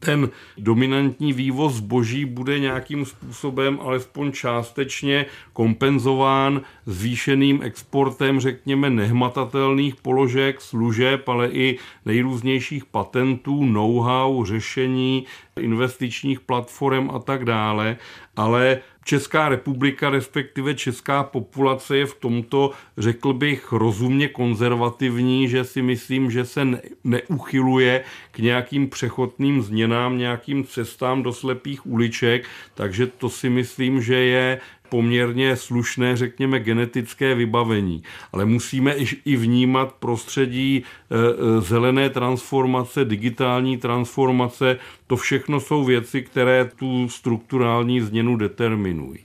[0.00, 10.60] ten dominantní vývoz zboží bude nějakým způsobem alespoň částečně kompenzován zvýšeným exportem, řekněme, nehmatatelných položek,
[10.60, 15.24] služeb, ale i nejrůznějších patentů, know-how, řešení,
[15.60, 17.96] investičních platform a tak dále.
[18.40, 25.82] Ale Česká republika, respektive česká populace je v tomto, řekl bych, rozumně konzervativní, že si
[25.82, 26.66] myslím, že se
[27.04, 34.14] neuchyluje k nějakým přechodným změnám, nějakým cestám do slepých uliček, takže to si myslím, že
[34.14, 38.02] je poměrně slušné, řekněme, genetické vybavení.
[38.32, 40.82] Ale musíme i vnímat prostředí e,
[41.16, 44.76] e, zelené transformace, digitální transformace.
[45.06, 49.18] To všechno jsou věci, které tu strukturální změnu determinují.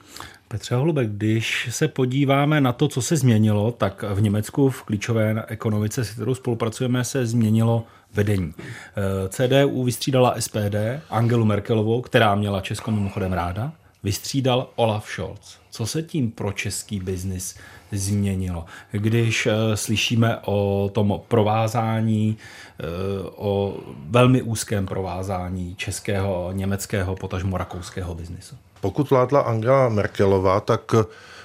[0.48, 5.44] Petře Holubek, když se podíváme na to, co se změnilo, tak v Německu v klíčové
[5.48, 8.54] ekonomice, s kterou spolupracujeme, se změnilo vedení.
[8.58, 10.76] E, CDU vystřídala SPD,
[11.10, 13.72] Angelu Merkelovou, která měla Česko mimochodem ráda,
[14.06, 15.58] vystřídal Olaf Scholz.
[15.70, 17.56] Co se tím pro český biznis
[17.92, 18.66] změnilo?
[18.92, 23.78] Když uh, slyšíme o tom provázání, uh, o
[24.10, 28.56] velmi úzkém provázání českého, německého, potažmo rakouského biznisu.
[28.82, 30.96] Pokud vládla Angela Merkelová, tak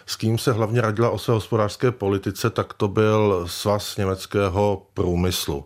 [0.07, 5.65] s kým se hlavně radila o své hospodářské politice, tak to byl svaz německého průmyslu.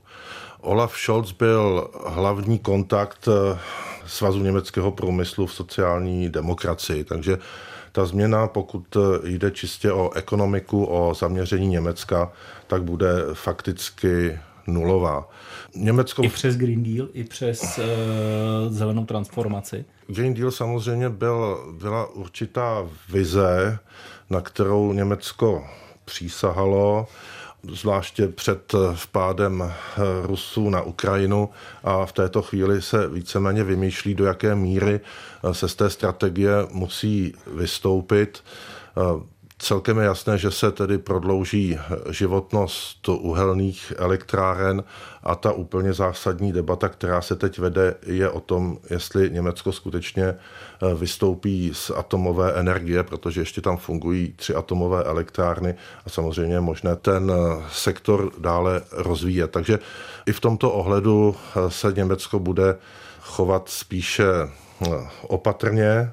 [0.60, 3.58] Olaf Scholz byl hlavní kontakt eh,
[4.06, 7.04] Svazu německého průmyslu v sociální demokracii.
[7.04, 7.38] Takže
[7.92, 12.32] ta změna, pokud jde čistě o ekonomiku, o zaměření Německa,
[12.66, 15.28] tak bude fakticky nulová.
[15.74, 16.22] Německo...
[16.22, 17.84] I přes Green Deal, i přes uh,
[18.72, 19.84] zelenou transformaci?
[20.06, 23.78] Green Deal samozřejmě byl, byla určitá vize,
[24.30, 25.64] na kterou Německo
[26.04, 27.06] přísahalo
[27.72, 29.72] zvláště před eh, vpádem eh,
[30.22, 31.50] Rusů na Ukrajinu
[31.84, 35.00] a v této chvíli se víceméně vymýšlí, do jaké míry
[35.44, 38.42] eh, se z té strategie musí vystoupit.
[39.58, 41.78] Celkem je jasné, že se tedy prodlouží
[42.10, 44.84] životnost uhelných elektráren
[45.22, 50.24] a ta úplně zásadní debata, která se teď vede, je o tom, jestli Německo skutečně
[50.24, 55.74] eh, vystoupí z atomové energie, protože ještě tam fungují tři atomové elektrárny
[56.06, 59.50] a samozřejmě je možné ten eh, sektor dále rozvíjet.
[59.50, 59.78] Takže
[60.26, 62.76] i v tomto ohledu eh, se Německo bude
[63.20, 64.24] chovat spíše
[65.22, 66.12] opatrně,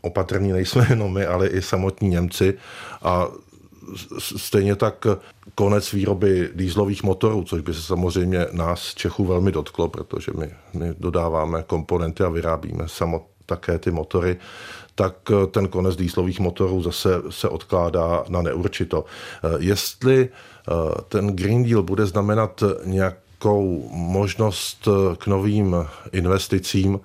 [0.00, 2.54] opatrní nejsme jenom my, ale i samotní Němci
[3.02, 3.28] a
[4.36, 5.06] stejně tak
[5.54, 10.94] konec výroby dýzlových motorů, což by se samozřejmě nás Čechů velmi dotklo, protože my, my
[10.98, 14.36] dodáváme komponenty a vyrábíme samo také ty motory,
[14.94, 15.14] tak
[15.50, 19.04] ten konec dýzlových motorů zase se odkládá na neurčito.
[19.58, 20.72] Jestli eh,
[21.08, 25.76] ten Green Deal bude znamenat nějakou možnost k novým
[26.12, 27.00] investicím,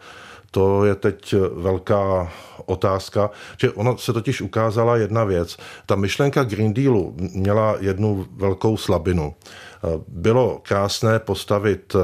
[0.51, 2.31] to je teď velká
[2.65, 5.57] otázka, že ono se totiž ukázala jedna věc.
[5.85, 9.35] Ta myšlenka Green Dealu měla jednu velkou slabinu.
[10.07, 11.95] Bylo krásné postavit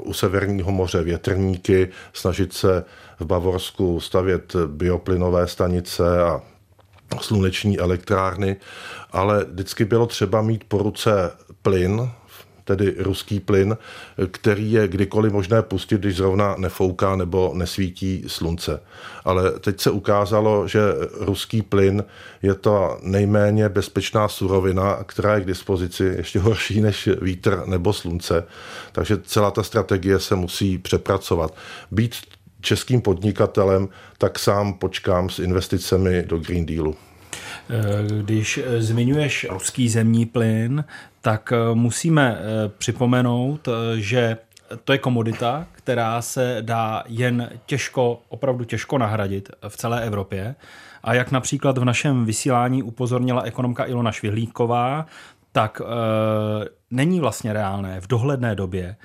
[0.00, 2.84] u Severního moře větrníky, snažit se
[3.20, 6.40] v Bavorsku stavět bioplynové stanice a
[7.20, 8.56] sluneční elektrárny,
[9.12, 11.30] ale vždycky bylo třeba mít po ruce
[11.62, 12.10] plyn,
[12.68, 13.76] tedy ruský plyn,
[14.30, 18.80] který je kdykoliv možné pustit, když zrovna nefouká nebo nesvítí slunce.
[19.24, 20.80] Ale teď se ukázalo, že
[21.20, 22.04] ruský plyn
[22.42, 28.44] je to nejméně bezpečná surovina, která je k dispozici ještě horší než vítr nebo slunce.
[28.92, 31.54] Takže celá ta strategie se musí přepracovat.
[31.90, 32.14] Být
[32.60, 36.96] českým podnikatelem, tak sám počkám s investicemi do Green Dealu.
[38.22, 40.84] Když zmiňuješ ruský zemní plyn,
[41.28, 44.36] tak eh, musíme eh, připomenout, eh, že
[44.84, 50.54] to je komodita, která se dá jen těžko, opravdu těžko nahradit v celé Evropě.
[51.02, 55.06] A jak například v našem vysílání upozornila ekonomka Ilona Švihlíková,
[55.52, 55.84] tak e,
[56.90, 58.96] není vlastně reálné v dohledné době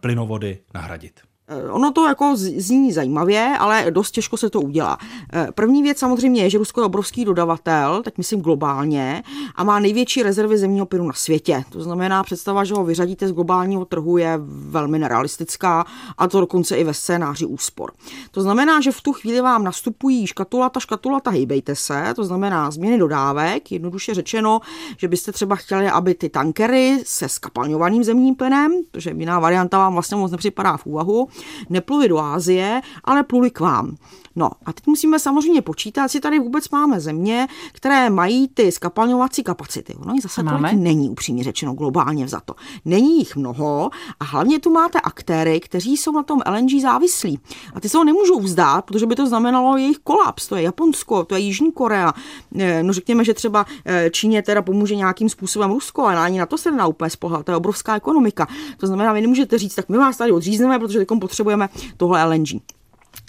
[0.00, 1.20] plynovody nahradit.
[1.48, 4.98] Eh, ono to jako zní zajímavě, ale dost těžko se to udělá.
[5.32, 9.22] Eh, první věc samozřejmě je, že Rusko je obrovský dodavatel, tak myslím globálně,
[9.54, 11.64] a má největší rezervy zemního plynu na světě.
[11.70, 15.84] To znamená, představa, že ho vyřadíte z globálního trhu je velmi nerealistická
[16.18, 17.92] a to dokonce i ve scénáři úspor.
[18.30, 22.98] To znamená, že v tu chvíli vám nastupují škatulata, škatulata, hejbejte se, to znamená změny
[22.98, 24.60] dodávek, jednoduše řečeno,
[24.98, 29.92] že byste třeba chtěli, aby ty tankery se skapalňovaným zemním plynem, protože jiná varianta vám
[29.92, 31.28] vlastně moc nepřipadá v úvahu,
[31.70, 33.96] nepluli do Ázie, ale pluli k vám.
[34.36, 39.42] No a teď musíme samozřejmě počítat, jestli tady vůbec máme země, které mají ty skapalňovací
[39.42, 39.94] kapacity.
[39.94, 42.54] Ono jich zase tolik není, upřímně řečeno, globálně za to.
[42.84, 47.40] Není jich mnoho a hlavně tu máte aktéry, kteří jsou na tom LNG závislí.
[47.74, 50.48] A ty se ho nemůžou vzdát, protože by to znamenalo jejich kolaps.
[50.48, 52.12] To je Japonsko, to je Jižní Korea.
[52.58, 56.46] Eh, no řekněme, že třeba eh, Číně teda pomůže nějakým způsobem Rusko, ale ani na
[56.46, 57.46] to se nedá úplně spohat.
[57.46, 58.48] To je obrovská ekonomika.
[58.76, 62.48] To znamená, vy nemůžete říct, tak my vás tady odřízneme, protože teď potřebujeme tohle LNG.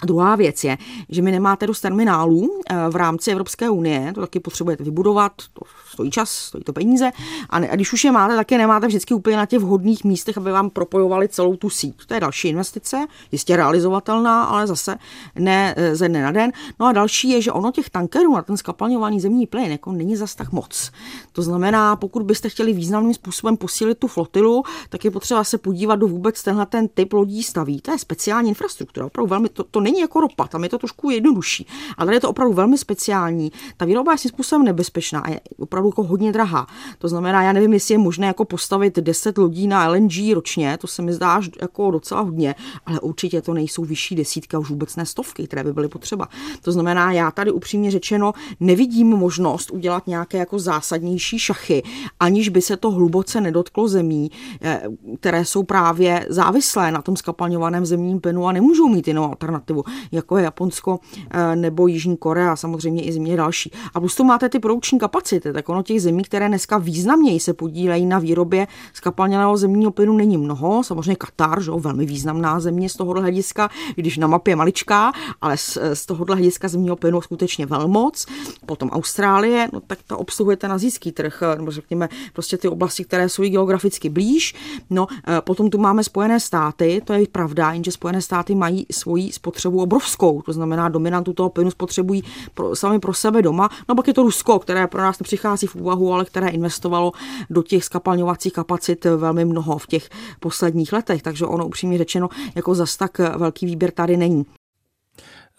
[0.06, 4.40] Druhá věc je, že my nemáte dost terminálů eh, v rámci Evropské unie, to taky
[4.40, 5.60] potřebujete vybudovat, to
[5.98, 7.10] stojí čas, stojí to peníze.
[7.50, 10.04] A, ne, a když už je máte, tak je nemáte vždycky úplně na těch vhodných
[10.04, 12.06] místech, aby vám propojovali celou tu síť.
[12.06, 14.98] To je další investice, jistě realizovatelná, ale zase
[15.34, 16.52] ne eh, ze dne na den.
[16.80, 20.16] No a další je, že ono těch tankerů na ten skapalňovaný zemní plyn jako není
[20.16, 20.90] zas tak moc.
[21.32, 25.96] To znamená, pokud byste chtěli významným způsobem posílit tu flotilu, tak je potřeba se podívat,
[25.96, 27.80] do vůbec tenhle ten typ lodí staví.
[27.80, 31.10] To je speciální infrastruktura, opravdu velmi, to, to není jako ropa, tam je to trošku
[31.10, 33.52] jednodušší, ale tady je to opravdu velmi speciální.
[33.76, 36.66] Ta výroba je způsobem nebezpečná, je opravdu jako hodně drahá.
[36.98, 40.86] To znamená, já nevím, jestli je možné jako postavit 10 lodí na LNG ročně, to
[40.86, 42.54] se mi zdá jako docela hodně,
[42.86, 46.28] ale určitě to nejsou vyšší desítky a už vůbec ne stovky, které by byly potřeba.
[46.62, 51.82] To znamená, já tady upřímně řečeno nevidím možnost udělat nějaké jako zásadnější šachy,
[52.20, 54.30] aniž by se to hluboce nedotklo zemí,
[54.62, 54.82] eh,
[55.20, 60.36] které jsou právě závislé na tom skapalňovaném zemním plynu a nemůžou mít jinou alternativu, jako
[60.38, 63.72] je Japonsko eh, nebo Jižní Korea, samozřejmě i země další.
[63.94, 67.54] A plus tu máte ty produkční kapacity, tak ono těch zemí, které dneska významněji se
[67.54, 70.84] podílejí na výrobě skapalněného zemního plynu, není mnoho.
[70.84, 75.78] Samozřejmě Katar, že, velmi významná země z tohohle hlediska, když na mapě maličká, ale z,
[75.94, 78.26] z tohohle hlediska zemního plynu skutečně velmoc.
[78.66, 83.28] Potom Austrálie, no tak ta obsluhuje ten azijský trh, nebo řekněme prostě ty oblasti, které
[83.28, 84.54] jsou geograficky blíž.
[84.90, 89.32] No, eh, potom tu máme Spojené státy, to je pravda, jenže Spojené státy mají svoji
[89.32, 92.24] spotřebu obrovskou, to znamená dominantu toho plynu spotřebují
[92.54, 93.68] pro, sami pro sebe doma.
[93.88, 97.12] No pak je to Rusko, které pro nás nepřichází v úvahu, ale které investovalo
[97.50, 100.08] do těch skapalňovacích kapacit velmi mnoho v těch
[100.40, 104.46] posledních letech, takže ono upřímně řečeno jako zas tak velký výběr tady není.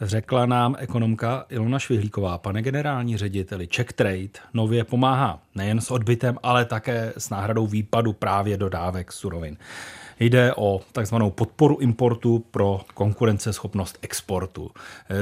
[0.02, 6.38] Řekla nám ekonomka Ilona Švihlíková, pane generální řediteli, Czech Trade nově pomáhá nejen s odbytem,
[6.44, 9.58] ale také s náhradou výpadu právě dodávek surovin.
[10.20, 14.72] Jde o takzvanou podporu importu pro konkurenceschopnost exportu.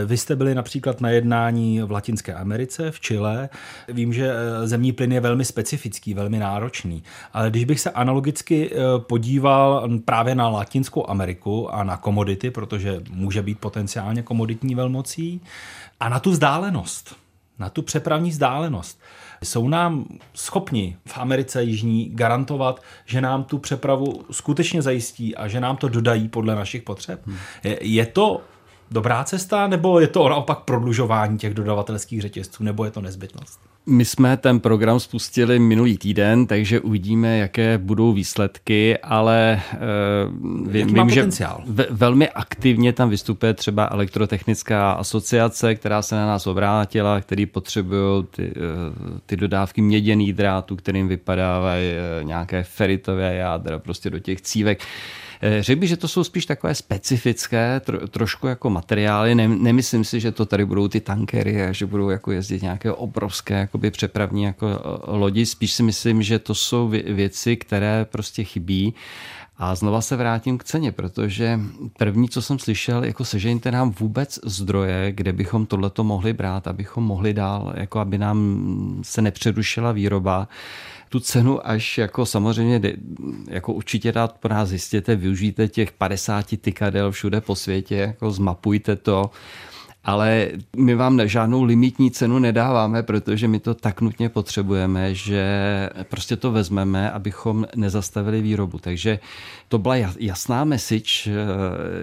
[0.06, 3.50] Vy jste byli například na jednání v Latinské Americe, v Chile.
[3.88, 8.72] Vím, že eh, zemní plyn je velmi specifický, velmi náročný, ale když bych se analogicky
[8.72, 15.42] eh, podíval právě na Latinskou Ameriku a na komodity, protože může být potenciálně komoditní velmocí,
[16.00, 17.16] a na tu vzdálenost,
[17.60, 19.00] na tu přepravní vzdálenost.
[19.44, 25.60] Jsou nám schopni v Americe Jižní garantovat, že nám tu přepravu skutečně zajistí a že
[25.60, 27.28] nám to dodají podle našich potřeb?
[27.28, 27.38] Hmm.
[27.64, 28.42] Je, je to
[28.92, 33.60] dobrá cesta, nebo je to naopak prodlužování těch dodavatelských řetězců, nebo je to nezbytnost?
[33.90, 40.94] My jsme ten program spustili minulý týden, takže uvidíme, jaké budou výsledky, ale uh, vím,
[40.94, 41.28] vím že
[41.66, 48.24] ve, velmi aktivně tam vystupuje třeba elektrotechnická asociace, která se na nás obrátila, který potřebují
[48.32, 54.42] ty, uh, ty dodávky měděných drátů, kterým vypadávají uh, nějaké feritové jádra prostě do těch
[54.42, 54.80] cívek.
[54.80, 55.27] Uh,
[55.60, 59.36] řekl bych, že to jsou spíš takové specifické, tro, trošku jako materiály.
[59.36, 62.92] Ne, nemyslím si, že to tady budou ty tankery a že budou jako jezdit nějaké
[62.92, 65.46] obrovské jakoby přepravní jako eh, lodi.
[65.46, 68.94] Spíš si myslím, že to jsou věci, které prostě chybí.
[69.60, 71.60] A znova se vrátím k ceně, protože
[71.98, 77.04] první, co jsem slyšel, jako sežeňte nám vůbec zdroje, kde bychom tohleto mohli brát, abychom
[77.04, 80.48] mohli dál, jako aby nám se nepřerušila výroba
[81.10, 82.82] tu cenu až jako samozřejmě
[83.48, 88.96] jako určitě rád pro nás zjistěte, využijte těch 50 tykadel všude po světě, jako zmapujte
[88.96, 89.32] to,
[90.08, 95.44] ale my vám žádnou limitní cenu nedáváme, protože my to tak nutně potřebujeme, že
[96.10, 98.78] prostě to vezmeme, abychom nezastavili výrobu.
[98.78, 99.20] Takže
[99.70, 101.34] to byla jasná message, eh,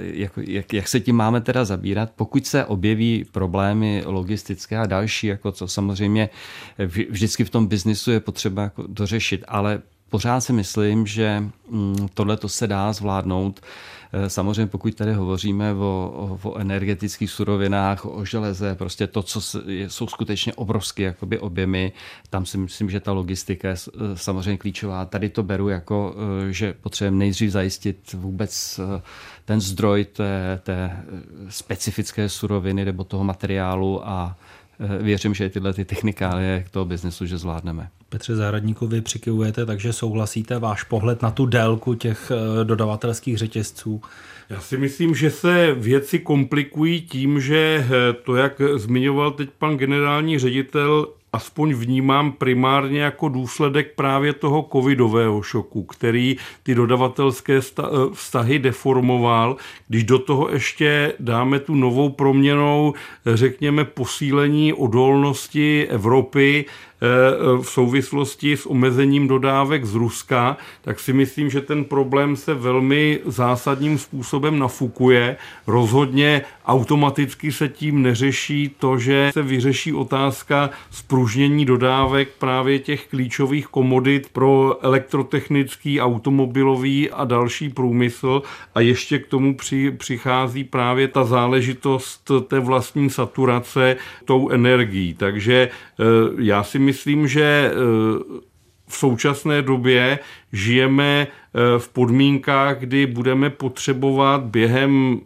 [0.00, 2.10] jak, jak, jak se tím máme teda zabírat.
[2.16, 6.28] Pokud se objeví problémy logistické a další, jako co samozřejmě
[7.08, 9.80] vždycky v tom biznisu je potřeba jako dořešit, ale
[10.10, 13.60] pořád si myslím, že mm, tohle to se dá zvládnout
[14.28, 19.40] samozřejmě pokud tady hovoříme o, o energetických surovinách, o železe, prostě to, co
[19.88, 21.92] jsou skutečně obrovské jakoby objemy,
[22.30, 25.04] tam si myslím, že ta logistika je eh, samozřejmě klíčová.
[25.04, 26.14] Tady to beru jako,
[26.48, 28.80] eh, že potřebujeme nejdřív zajistit vůbec
[29.44, 31.04] ten zdroj té, té
[31.48, 34.36] specifické suroviny nebo toho materiálu a
[35.00, 37.88] věřím, že tyhle ty technikálie k toho biznesu, že zvládneme.
[38.08, 44.02] Petře Zahradníkovi přikivujete, takže souhlasíte váš pohled na tu délku těch eh, dodavatelských řetězců?
[44.50, 49.76] Já si myslím, že se věci komplikují tím, že eh, to, jak zmiňoval teď pan
[49.76, 57.82] generální ředitel, aspoň vnímám primárně jako důsledek právě toho covidového šoku, který ty dodavatelské eh,
[58.12, 59.56] vztahy deformoval.
[59.88, 62.94] Když do toho ještě dáme tu novou proměnou,
[63.34, 66.64] řekněme, posílení odolnosti Evropy
[67.62, 73.20] v souvislosti s omezením dodávek z Ruska, tak si myslím, že ten problém se velmi
[73.26, 75.36] zásadním způsobem nafukuje.
[75.66, 83.66] Rozhodně automaticky se tím neřeší to, že se vyřeší otázka spružnění dodávek právě těch klíčových
[83.66, 88.42] komodit pro elektrotechnický, automobilový a další průmysl
[88.74, 95.14] a ještě k tomu při, přichází právě ta záležitost té vlastní saturace tou energií.
[95.14, 96.04] Takže eh,
[96.38, 97.74] já si myslím, že eh,
[98.88, 100.18] v současné době
[100.52, 105.20] žijeme eh, v podmínkách, kdy budeme potřebovat během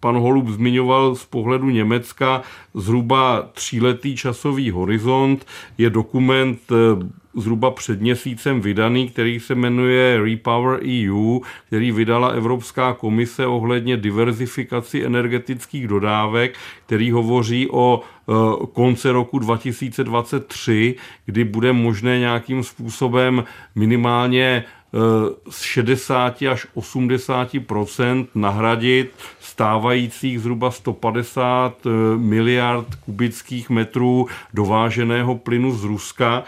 [0.00, 2.42] pan Holub zmiňoval z pohledu Německa
[2.74, 5.46] zhruba tříletý časový horizont.
[5.78, 6.58] Je dokument
[7.36, 15.04] zhruba před měsícem vydaný, který se jmenuje Repower EU, který vydala Evropská komise ohledně diverzifikaci
[15.04, 16.54] energetických dodávek,
[16.86, 18.00] který hovoří o
[18.72, 20.94] konce roku 2023,
[21.26, 24.64] kdy bude možné nějakým způsobem minimálně e,
[25.50, 29.10] z 60 až 80% nahradit
[29.40, 36.44] stávajících zhruba 150 e, miliard kubických metrů dováženého plynu z Ruska.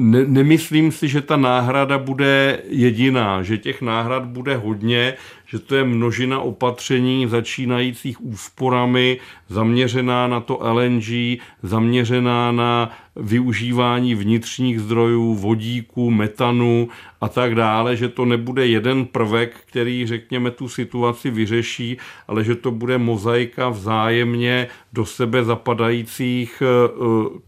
[0.00, 5.14] Ne, nemyslím si, že ta náhrada bude jediná, že těch náhrad bude hodně,
[5.46, 14.80] že to je množina opatření začínajících úsporami, zaměřená na to LNG, zaměřená na využívání vnitřních
[14.80, 16.88] zdrojů, vodíku, metanu
[17.20, 21.96] a tak dále, že to nebude jeden prvek, který, řekněme, tu situaci vyřeší,
[22.28, 26.88] ale že to bude mozaika vzájemně do sebe zapadajících eh,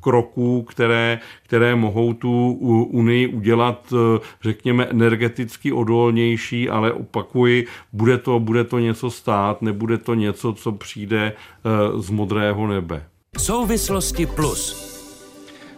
[0.01, 2.53] kroků, které, které mohou tu
[2.93, 9.99] Unii udělat, eh, řekněme, energeticky odolnější, ale opakuji, bude to, bude to něco stát, nebude
[9.99, 13.05] to něco, co přijde eh, z modrého nebe.
[13.39, 14.94] Souvislosti plus.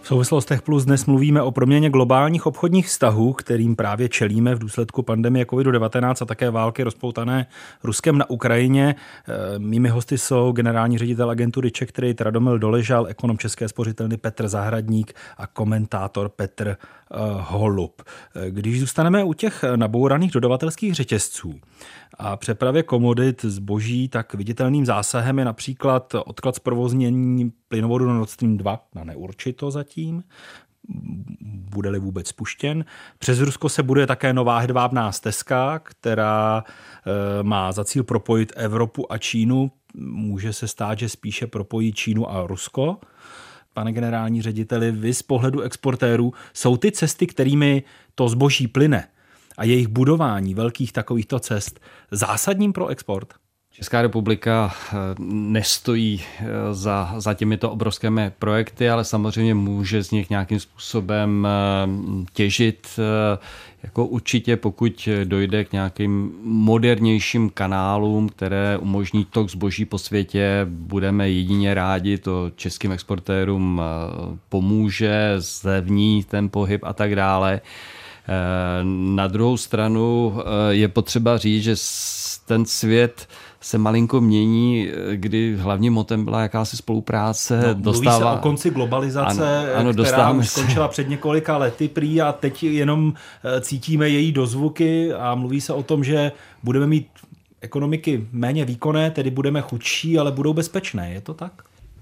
[0.06, 5.02] V souvislostech plus dnes mluvíme o proměně globálních obchodních vztahů, kterým právě čelíme v důsledku
[5.02, 7.46] pandemie COVID-19 a také války rozpoutané
[7.84, 8.94] Ruskem na Ukrajině.
[8.94, 14.48] E, mými hosty jsou generální ředitel agentury Czech Trade Radomil Doležal, ekonom České spořitelny Petr
[14.48, 16.76] Zahradník a komentátor Petr
[17.40, 18.02] Holub.
[18.34, 21.54] E, když zůstaneme u těch nabouraných dodavatelských řetězců,
[22.18, 28.86] a přepravě komodit zboží, tak viditelným zásahem je například odklad zprovoznění plynovodu Nord Stream 2
[28.94, 30.22] na neurčito zatím,
[31.42, 32.84] bude-li vůbec spuštěn.
[33.18, 39.12] Přes Rusko se bude také nová hedvábná stezka, která e, má za cíl propojit Evropu
[39.12, 39.70] a Čínu.
[39.94, 42.98] Může se stát, že spíše propojí Čínu a Rusko.
[43.76, 47.82] Pane generální řediteli, vy z pohledu exportérů jsou ty cesty, kterými
[48.14, 49.08] to zboží plyne,
[49.58, 53.34] a jejich budování velkých takovýchto cest zásadním pro export?
[53.76, 54.96] Česká republika eh,
[55.28, 62.24] nestojí eh, za, za těmito obrovskými projekty, ale samozřejmě může z nich nějakým způsobem eh,
[62.32, 62.86] těžit.
[63.82, 71.30] Jako určitě, pokud dojde k nějakým modernějším kanálům, které umožní tok zboží po světě, budeme
[71.30, 73.82] jedině rádi, to českým exportérům
[74.48, 77.60] pomůže, zlevní ten pohyb a tak dále.
[79.14, 80.36] Na druhou stranu
[80.70, 81.74] je potřeba říct, že
[82.46, 83.28] ten svět
[83.66, 87.60] se malinko mění, eh, kdy hlavním motem byla jakási spolupráce.
[87.66, 88.18] No, dostává...
[88.18, 92.32] Mluví se o konci globalizace, ano, ano, která už skončila před několika lety prý a
[92.32, 93.14] teď jenom
[93.44, 97.08] eh, cítíme její dozvuky a mluví se o tom, že budeme mít
[97.60, 101.12] ekonomiky méně výkonné, tedy budeme chudší, ale budou bezpečné.
[101.12, 101.52] Je to tak?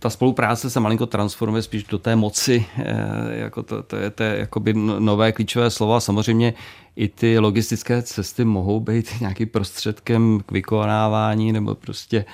[0.04, 2.94] ta spolupráce se malinko transformuje spíš do té moci, eh,
[3.28, 6.54] jako to, to je to jakoby nové klíčové slovo a samozřejmě
[6.96, 12.24] i ty logistické cesty mohou být nějakým prostředkem k vykonávání nebo prostě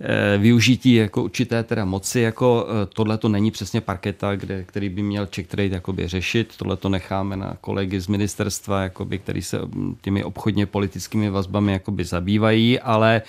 [0.00, 2.20] eh, využití jako určité teda moci.
[2.20, 6.54] Jako eh, tohle to není přesně parketa, kde, který by měl Czech Trade jakoby řešit.
[6.56, 11.72] Tohle to necháme na kolegy z ministerstva, jakoby, který se mm, těmi obchodně politickými vazbami
[11.72, 13.22] jakoby zabývají, ale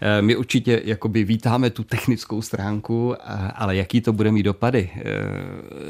[0.00, 3.14] eh, my určitě jakoby vítáme tu technickou stránku,
[3.54, 4.90] ale jaký to bude mít dopady,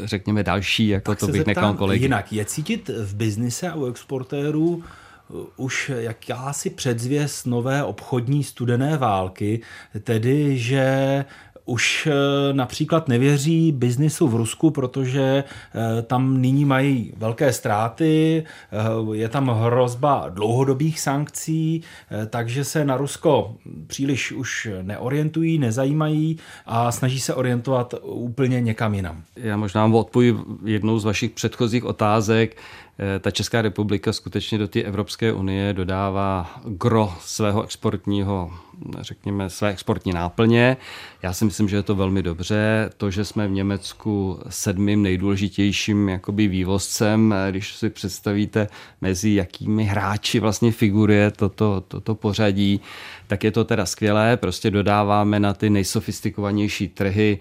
[0.05, 2.05] řekněme další, jako tak to bych nechal kolegy.
[2.05, 4.83] Jinak, je cítit v biznise a u exportu reportérů
[5.29, 9.61] uh, už jakási předzvěst nové obchodní studené války,
[10.05, 11.25] tedy že
[11.69, 19.17] už eh, například nevěří biznisu v Rusku, protože eh, tam nyní mají velké ztráty, eh,
[19.17, 21.83] je tam hrozba dlouhodobých sankcí,
[22.31, 29.23] takže se na Rusko příliš už neorientují, nezajímají a snaží se orientovat úplně někam jinam.
[29.37, 32.57] Já možná vám odpovím jednou z vašich předchozích otázek.
[33.01, 38.53] Eh, ta Česká republika skutečně do té Evropské unie dodává gro svého exportního,
[39.01, 40.77] řekněme, své exportní náplně.
[41.23, 42.91] Já si myslím, že je to velmi dobře.
[42.97, 48.69] To, že jsme v Německu sedmým nejdůležitějším jakoby vývozcem, eh, když si představíte,
[49.01, 52.81] mezi jakými hráči vlastně figuruje toto, toto pořadí,
[53.27, 54.37] tak je to teda skvělé.
[54.37, 57.39] Prostě dodáváme na ty nejsofistikovanější trhy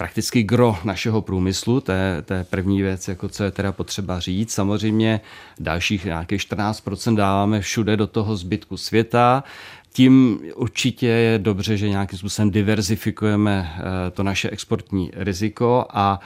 [0.00, 4.20] prakticky gro našeho průmyslu, to je, to je první věc, jako co je teda potřeba
[4.20, 4.52] říct.
[4.52, 5.20] Samozřejmě
[5.58, 9.44] dalších nějakých 14% dáváme všude do toho zbytku světa.
[9.92, 16.20] Tím určitě je dobře, že nějakým způsobem diverzifikujeme eh, to naše exportní riziko a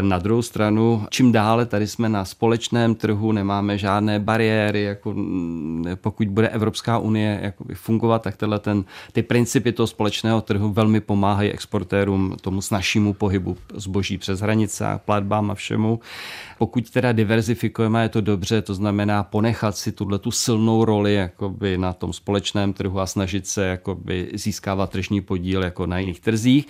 [0.00, 5.14] na druhou stranu, čím dále tady jsme na společném trhu, nemáme žádné bariéry, jako
[5.94, 11.00] pokud bude Evropská unie jakoby fungovat, tak tenhle ten, ty principy toho společného trhu velmi
[11.00, 16.00] pomáhají exportérům tomu snažšímu pohybu zboží přes hranice platbám a všemu.
[16.58, 21.78] Pokud teda diverzifikujeme, je to dobře, to znamená ponechat si tuhle tu silnou roli jakoby
[21.78, 26.66] na tom společném trhu a snažit se jakoby získávat tržní podíl jako na jiných trzích.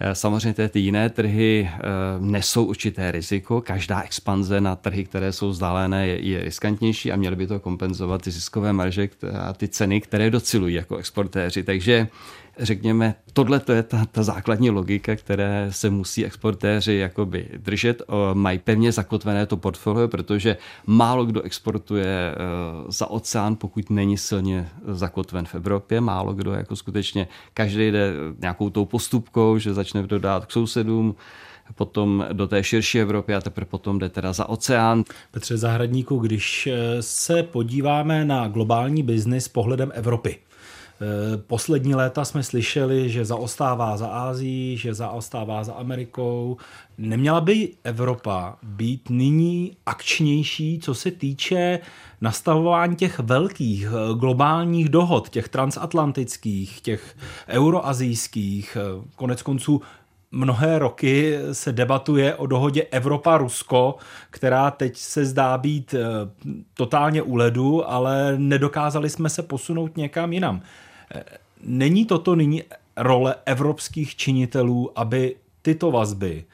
[0.00, 1.78] Eh, samozřejmě ty jiné trhy eh,
[2.18, 3.60] nesou určité riziko.
[3.60, 8.22] Každá expanze na trhy, které jsou vzdálené, je, je riskantnější a měly by to kompenzovat
[8.22, 9.08] ty ziskové marže
[9.40, 11.62] a ty ceny, které docilují jako exportéři.
[11.62, 12.08] Takže
[12.58, 18.02] řekněme, tohle to je ta, ta základní logika, které se musí exportéři jakoby držet.
[18.34, 22.34] Mají pevně zakotvené to portfolio, protože málo kdo exportuje e,
[22.88, 26.00] za oceán, pokud není silně zakotven v Evropě.
[26.00, 31.14] Málo kdo jako skutečně, každý jde nějakou tou postupkou, že začne dodávat k sousedům,
[31.74, 35.04] potom do té širší Evropy a teprve potom jde teda za oceán.
[35.30, 40.38] Petře Zahradníku, když e, se podíváme na globální biznis pohledem Evropy,
[41.46, 46.56] poslední léta jsme slyšeli, že zaostává za Ázií, že zaostává za Amerikou.
[46.98, 51.78] Neměla by Evropa být nyní akčnější, co se týče
[52.20, 57.16] nastavování těch velkých eh, globálních dohod, těch transatlantických, těch
[57.48, 59.80] euroazijských, eh, konec konců
[60.32, 63.94] mnohé roky se debatuje o dohodě Evropa-Rusko,
[64.30, 65.94] která teď se zdá být
[66.74, 70.62] totálně u ledu, ale nedokázali jsme se posunout někam jinam.
[71.64, 72.62] Není toto nyní
[72.96, 76.44] role evropských činitelů, aby tyto vazby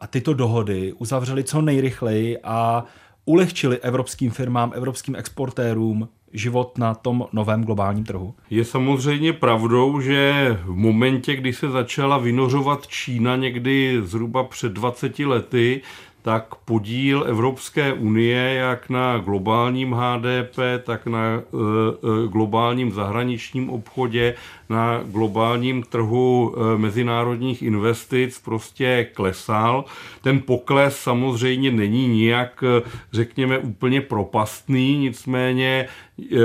[0.00, 2.84] a tyto dohody uzavřeli co nejrychleji a
[3.24, 8.34] ulehčili evropským firmám, evropským exportérům život na tom novém globálním trhu?
[8.50, 15.18] Je samozřejmě pravdou, že v momentě, kdy se začala vynořovat Čína někdy zhruba před 20
[15.18, 15.80] lety,
[16.28, 24.34] tak podíl Evropské unie jak na globálním HDP, tak na e, e, globálním zahraničním obchodě,
[24.68, 29.84] na globálním trhu e, mezinárodních investic prostě klesal.
[30.22, 32.64] Ten pokles samozřejmě není nijak,
[33.12, 35.88] řekněme, úplně propastný, nicméně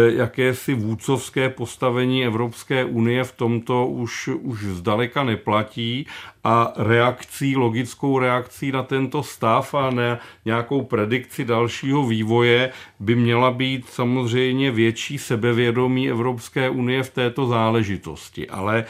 [0.08, 6.08] jakési vůcovské postavení Evropské unie v tomto už, už zdaleka neplatí
[6.44, 13.52] a reakcí, logickou reakcí na tento stav a na nějakou predikci dalšího vývoje by měla
[13.52, 18.50] být samozřejmě větší sebevědomí Evropské unie v této záležitosti.
[18.50, 18.86] Ale e,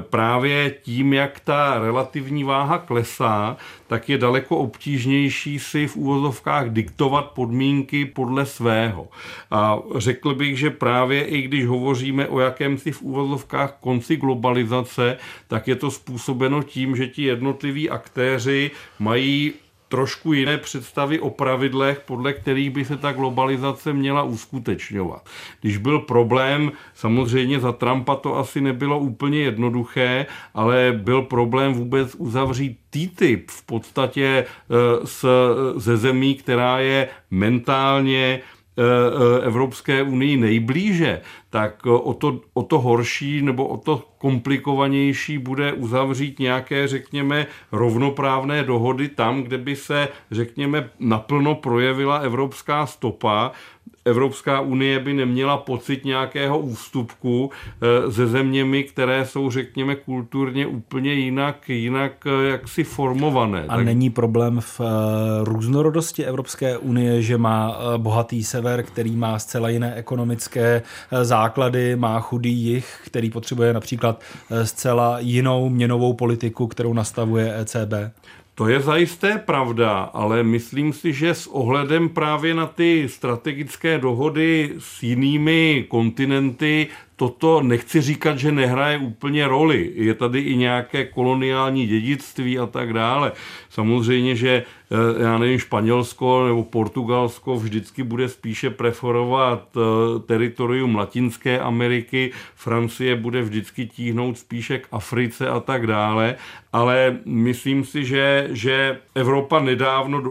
[0.00, 3.56] právě tím, jak ta relativní váha klesá,
[3.86, 9.08] tak je daleko obtížnější si v úvozovkách diktovat podmínky podle svého.
[9.50, 9.78] A
[10.16, 15.16] řekl bych, že právě i když hovoříme o jakémsi v úvozovkách konci globalizace,
[15.48, 19.52] tak je to způsobeno tím, že ti jednotliví aktéři mají
[19.88, 25.28] trošku jiné představy o pravidlech, podle kterých by se ta globalizace měla uskutečňovat.
[25.60, 32.14] Když byl problém, samozřejmě za Trumpa to asi nebylo úplně jednoduché, ale byl problém vůbec
[32.14, 34.44] uzavřít TTIP v podstatě e,
[35.06, 35.28] s,
[35.76, 38.40] ze zemí, která je mentálně
[39.42, 41.20] Evropské unii nejblíže,
[41.50, 48.62] tak o to, o to horší nebo o to komplikovanější bude uzavřít nějaké, řekněme, rovnoprávné
[48.64, 53.52] dohody tam, kde by se, řekněme, naplno projevila evropská stopa.
[54.06, 61.12] Evropská unie by neměla pocit nějakého ústupku eh, ze zeměmi, které jsou, řekněme, kulturně úplně
[61.12, 63.64] jinak, jinak eh, jaksi formované.
[63.68, 63.84] A tak...
[63.84, 64.84] není problém v eh,
[65.44, 70.82] různorodosti Evropské unie, že má bohatý sever, který má zcela jiné ekonomické
[71.22, 74.20] základy, má chudý jich, který potřebuje například
[74.62, 77.92] zcela jinou měnovou politiku, kterou nastavuje ECB?
[78.56, 84.74] To je zajisté pravda, ale myslím si, že s ohledem právě na ty strategické dohody
[84.78, 89.92] s jinými kontinenty toto nechci říkat, že nehraje úplně roli.
[89.94, 93.32] Je tady i nějaké koloniální dědictví a tak dále.
[93.70, 99.80] Samozřejmě, že eh, já nevím, Španělsko nebo Portugalsko vždycky bude spíše preferovat eh,
[100.20, 106.36] teritorium Latinské Ameriky, Francie bude vždycky tíhnout spíše k Africe a tak dále,
[106.72, 110.22] ale myslím si, že, že Evropa nedávno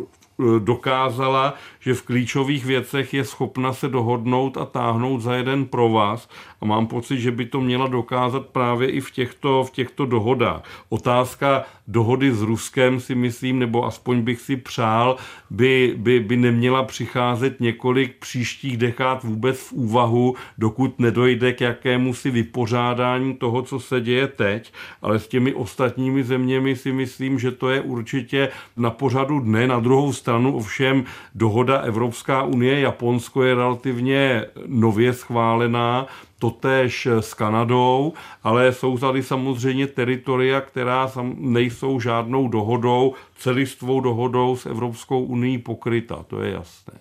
[0.60, 1.54] dokázala,
[1.86, 6.30] že v klíčových věcech je schopna se dohodnout a táhnout za jeden pro vás
[6.62, 10.62] a mám pocit, že by to měla dokázat právě i v těchto, v těchto dohodách.
[10.90, 15.18] Otázka dohody s Ruskem si myslím, nebo aspoň bych si přál,
[15.50, 22.14] by, by, by neměla přicházet několik příštích dekád vůbec v úvahu, dokud nedojde k jakému
[22.14, 27.52] si vypořádání toho, co se děje teď, ale s těmi ostatními zeměmi si myslím, že
[27.52, 29.68] to je určitě na pořadu dne.
[29.68, 31.06] Na druhou stranu ovšem
[31.36, 36.08] dohoda Evropská unie, Japonsko je relativně nově schválená,
[36.40, 38.14] totéž s Kanadou,
[38.44, 46.26] ale jsou tady samozřejmě teritoria, která nejsou žádnou dohodou, celistvou dohodou s Evropskou unii pokryta,
[46.28, 46.94] to je jasné.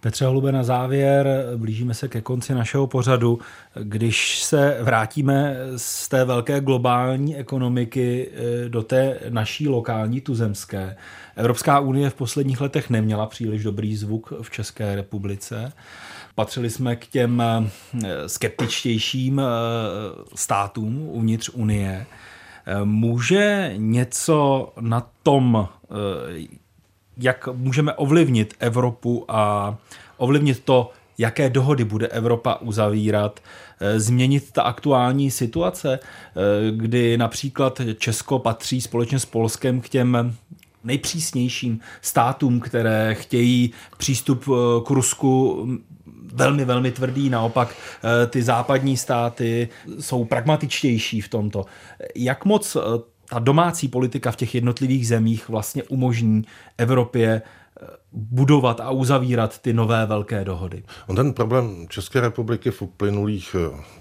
[0.00, 3.38] Petře Holube, na závěr, blížíme se ke konci našeho pořadu.
[3.82, 10.96] Když se vrátíme z té velké globální ekonomiky eh, do té naší lokální tuzemské,
[11.36, 15.72] Evropská unie v posledních letech neměla příliš dobrý zvuk v České republice.
[16.34, 17.68] Patřili jsme k těm eh,
[18.28, 19.44] skeptičtějším eh,
[20.34, 22.06] státům uvnitř Unie.
[22.84, 25.68] Může něco na tom,
[27.18, 29.76] jak můžeme ovlivnit Evropu a
[30.16, 33.40] ovlivnit to, jaké dohody bude Evropa uzavírat,
[33.96, 35.98] změnit ta aktuální situace,
[36.70, 40.36] kdy například Česko patří společně s Polskem k těm
[40.84, 44.44] nejpřísnějším státům, které chtějí přístup
[44.86, 45.66] k Rusku
[46.34, 47.30] velmi, velmi tvrdý.
[47.30, 49.68] Naopak eh, ty západní státy
[50.00, 51.64] jsou pragmatičtější v tomto.
[52.14, 52.80] Jak moc eh,
[53.30, 56.44] ta domácí politika v těch jednotlivých zemích vlastně umožní
[56.78, 60.82] Evropě eh, budovat a uzavírat ty nové velké dohody.
[61.06, 63.56] On ten problém České republiky v uplynulých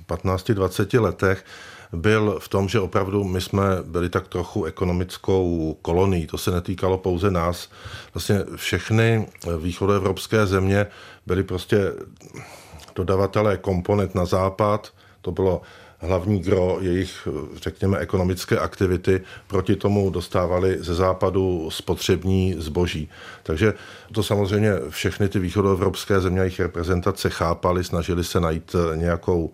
[0.08, 1.46] 15-20 letech
[1.94, 6.28] byl v tom, že opravdu my jsme byli tak trochu ekonomickou kolonií.
[6.28, 7.70] To se netýkalo pouze nás.
[8.14, 10.88] Vlastně všechny východoevropské země
[11.26, 11.78] byly prostě
[12.96, 14.94] dodavatelé komponent na západ.
[15.22, 15.62] To bylo
[16.00, 19.22] hlavní gro jejich, řekněme, ekonomické aktivity.
[19.48, 23.10] Proti tomu dostávali ze západu spotřební zboží.
[23.44, 23.74] Takže
[24.14, 29.54] to samozřejmě všechny ty východoevropské země jejich reprezentace chápali, snažili se najít nějakou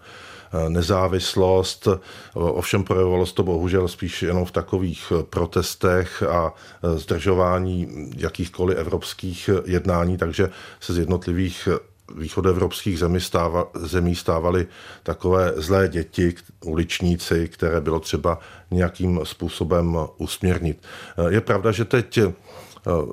[0.53, 1.87] Eh, nezávislost.
[2.33, 7.87] Ovšem projevovalo se to bohužel spíš jenom v takových protestech a eh, zdržování
[8.17, 11.69] jakýchkoliv evropských jednání, takže se z jednotlivých
[12.17, 14.67] východoevropských zemí, stáva, zemí stávaly
[15.03, 16.35] takové zlé děti,
[16.65, 18.39] uličníci, které bylo třeba
[18.71, 20.77] nějakým způsobem usměrnit.
[21.17, 22.19] Eh, je pravda, že teď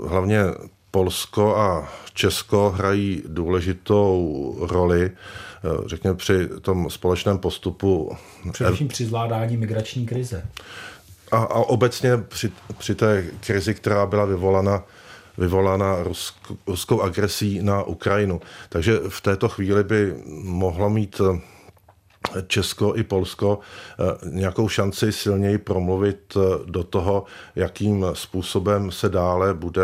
[0.06, 0.40] hlavně
[0.90, 5.10] Polsko a Česko hrají důležitou roli
[5.64, 8.16] Eh, řekněme, při tom společném postupu.
[8.52, 10.46] Především při zvládání migrační krize.
[11.32, 14.82] A, a obecně při, při té krizi, která byla vyvolána
[15.40, 16.34] vyvolána rusk,
[16.66, 18.40] ruskou agresí na Ukrajinu.
[18.68, 20.14] Takže v této chvíli by
[20.44, 21.40] mohlo mít eh,
[22.46, 27.24] Česko i Polsko eh, nějakou šanci silněji promluvit do toho,
[27.56, 29.82] jakým způsobem se dále bude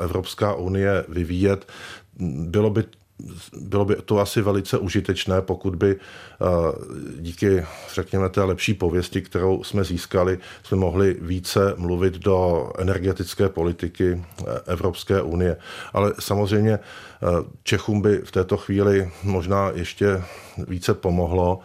[0.00, 1.72] Evropská unie vyvíjet.
[2.20, 2.84] Bylo by
[3.60, 6.46] bylo by to asi velice užitečné, pokud by eh,
[7.20, 14.24] díky, řekněme, té lepší pověsti, kterou jsme získali, jsme mohli více mluvit do energetické politiky
[14.40, 15.56] eh, Evropské unie.
[15.92, 16.78] Ale samozřejmě
[17.62, 20.22] Čechům by v této chvíli možná ještě
[20.68, 21.58] více pomohlo,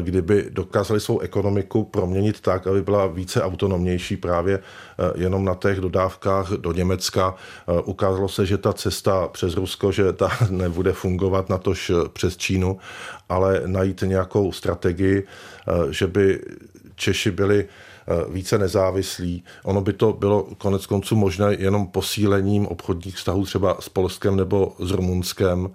[0.00, 4.62] kdyby dokázali svou ekonomiku proměnit tak, aby byla více autonomnější právě
[5.14, 7.34] jenom na těch dodávkách do Německa.
[7.84, 12.36] Ukázalo se, že ta cesta přes Rusko, že ta nebude bude fungovat natož eh, přes
[12.36, 12.78] Čínu,
[13.28, 16.40] ale najít nějakou strategii, eh, že by
[16.94, 17.91] Češi byli eh,
[18.28, 19.44] více nezávislí.
[19.64, 24.72] Ono by to bylo konec konců možné jenom posílením obchodních vztahů třeba s Polskem nebo
[24.78, 25.70] s Rumunskem.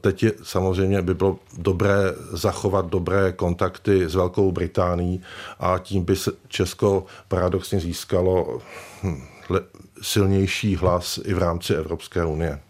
[0.00, 1.94] Teď je, samozřejmě by bylo dobré
[2.32, 5.22] zachovat dobré kontakty s Velkou Británií
[5.60, 8.58] a tím by se Česko paradoxně získalo
[9.02, 9.22] hm,
[10.02, 12.60] silnější hlas i v rámci Evropské unie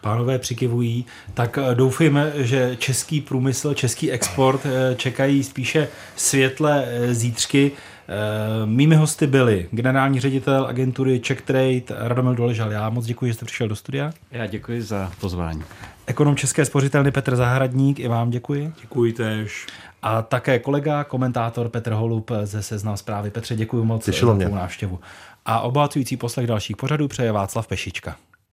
[0.00, 7.14] pánové přikivují, tak eh, doufejme, že český průmysl, český export eh, čekají spíše světle eh,
[7.14, 7.72] zítřky.
[8.64, 12.72] Mými hosty byli generální ředitel agentury Czech Trade Radomil Doležal.
[12.72, 14.10] Já moc děkuji, že jste přišel do studia.
[14.30, 15.62] Já děkuji za pozvání.
[16.06, 18.72] Ekonom České spořitelny Petr Zahradník, i vám děkuji.
[18.80, 19.66] Děkuji též.
[20.02, 23.30] A také kolega, komentátor Petr Holub ze Seznam zprávy.
[23.30, 25.00] Petře, děkuji moc Těšilo za návštěvu.
[25.46, 28.16] A obohacující poslech dalších pořadů přeje Václav Pešička.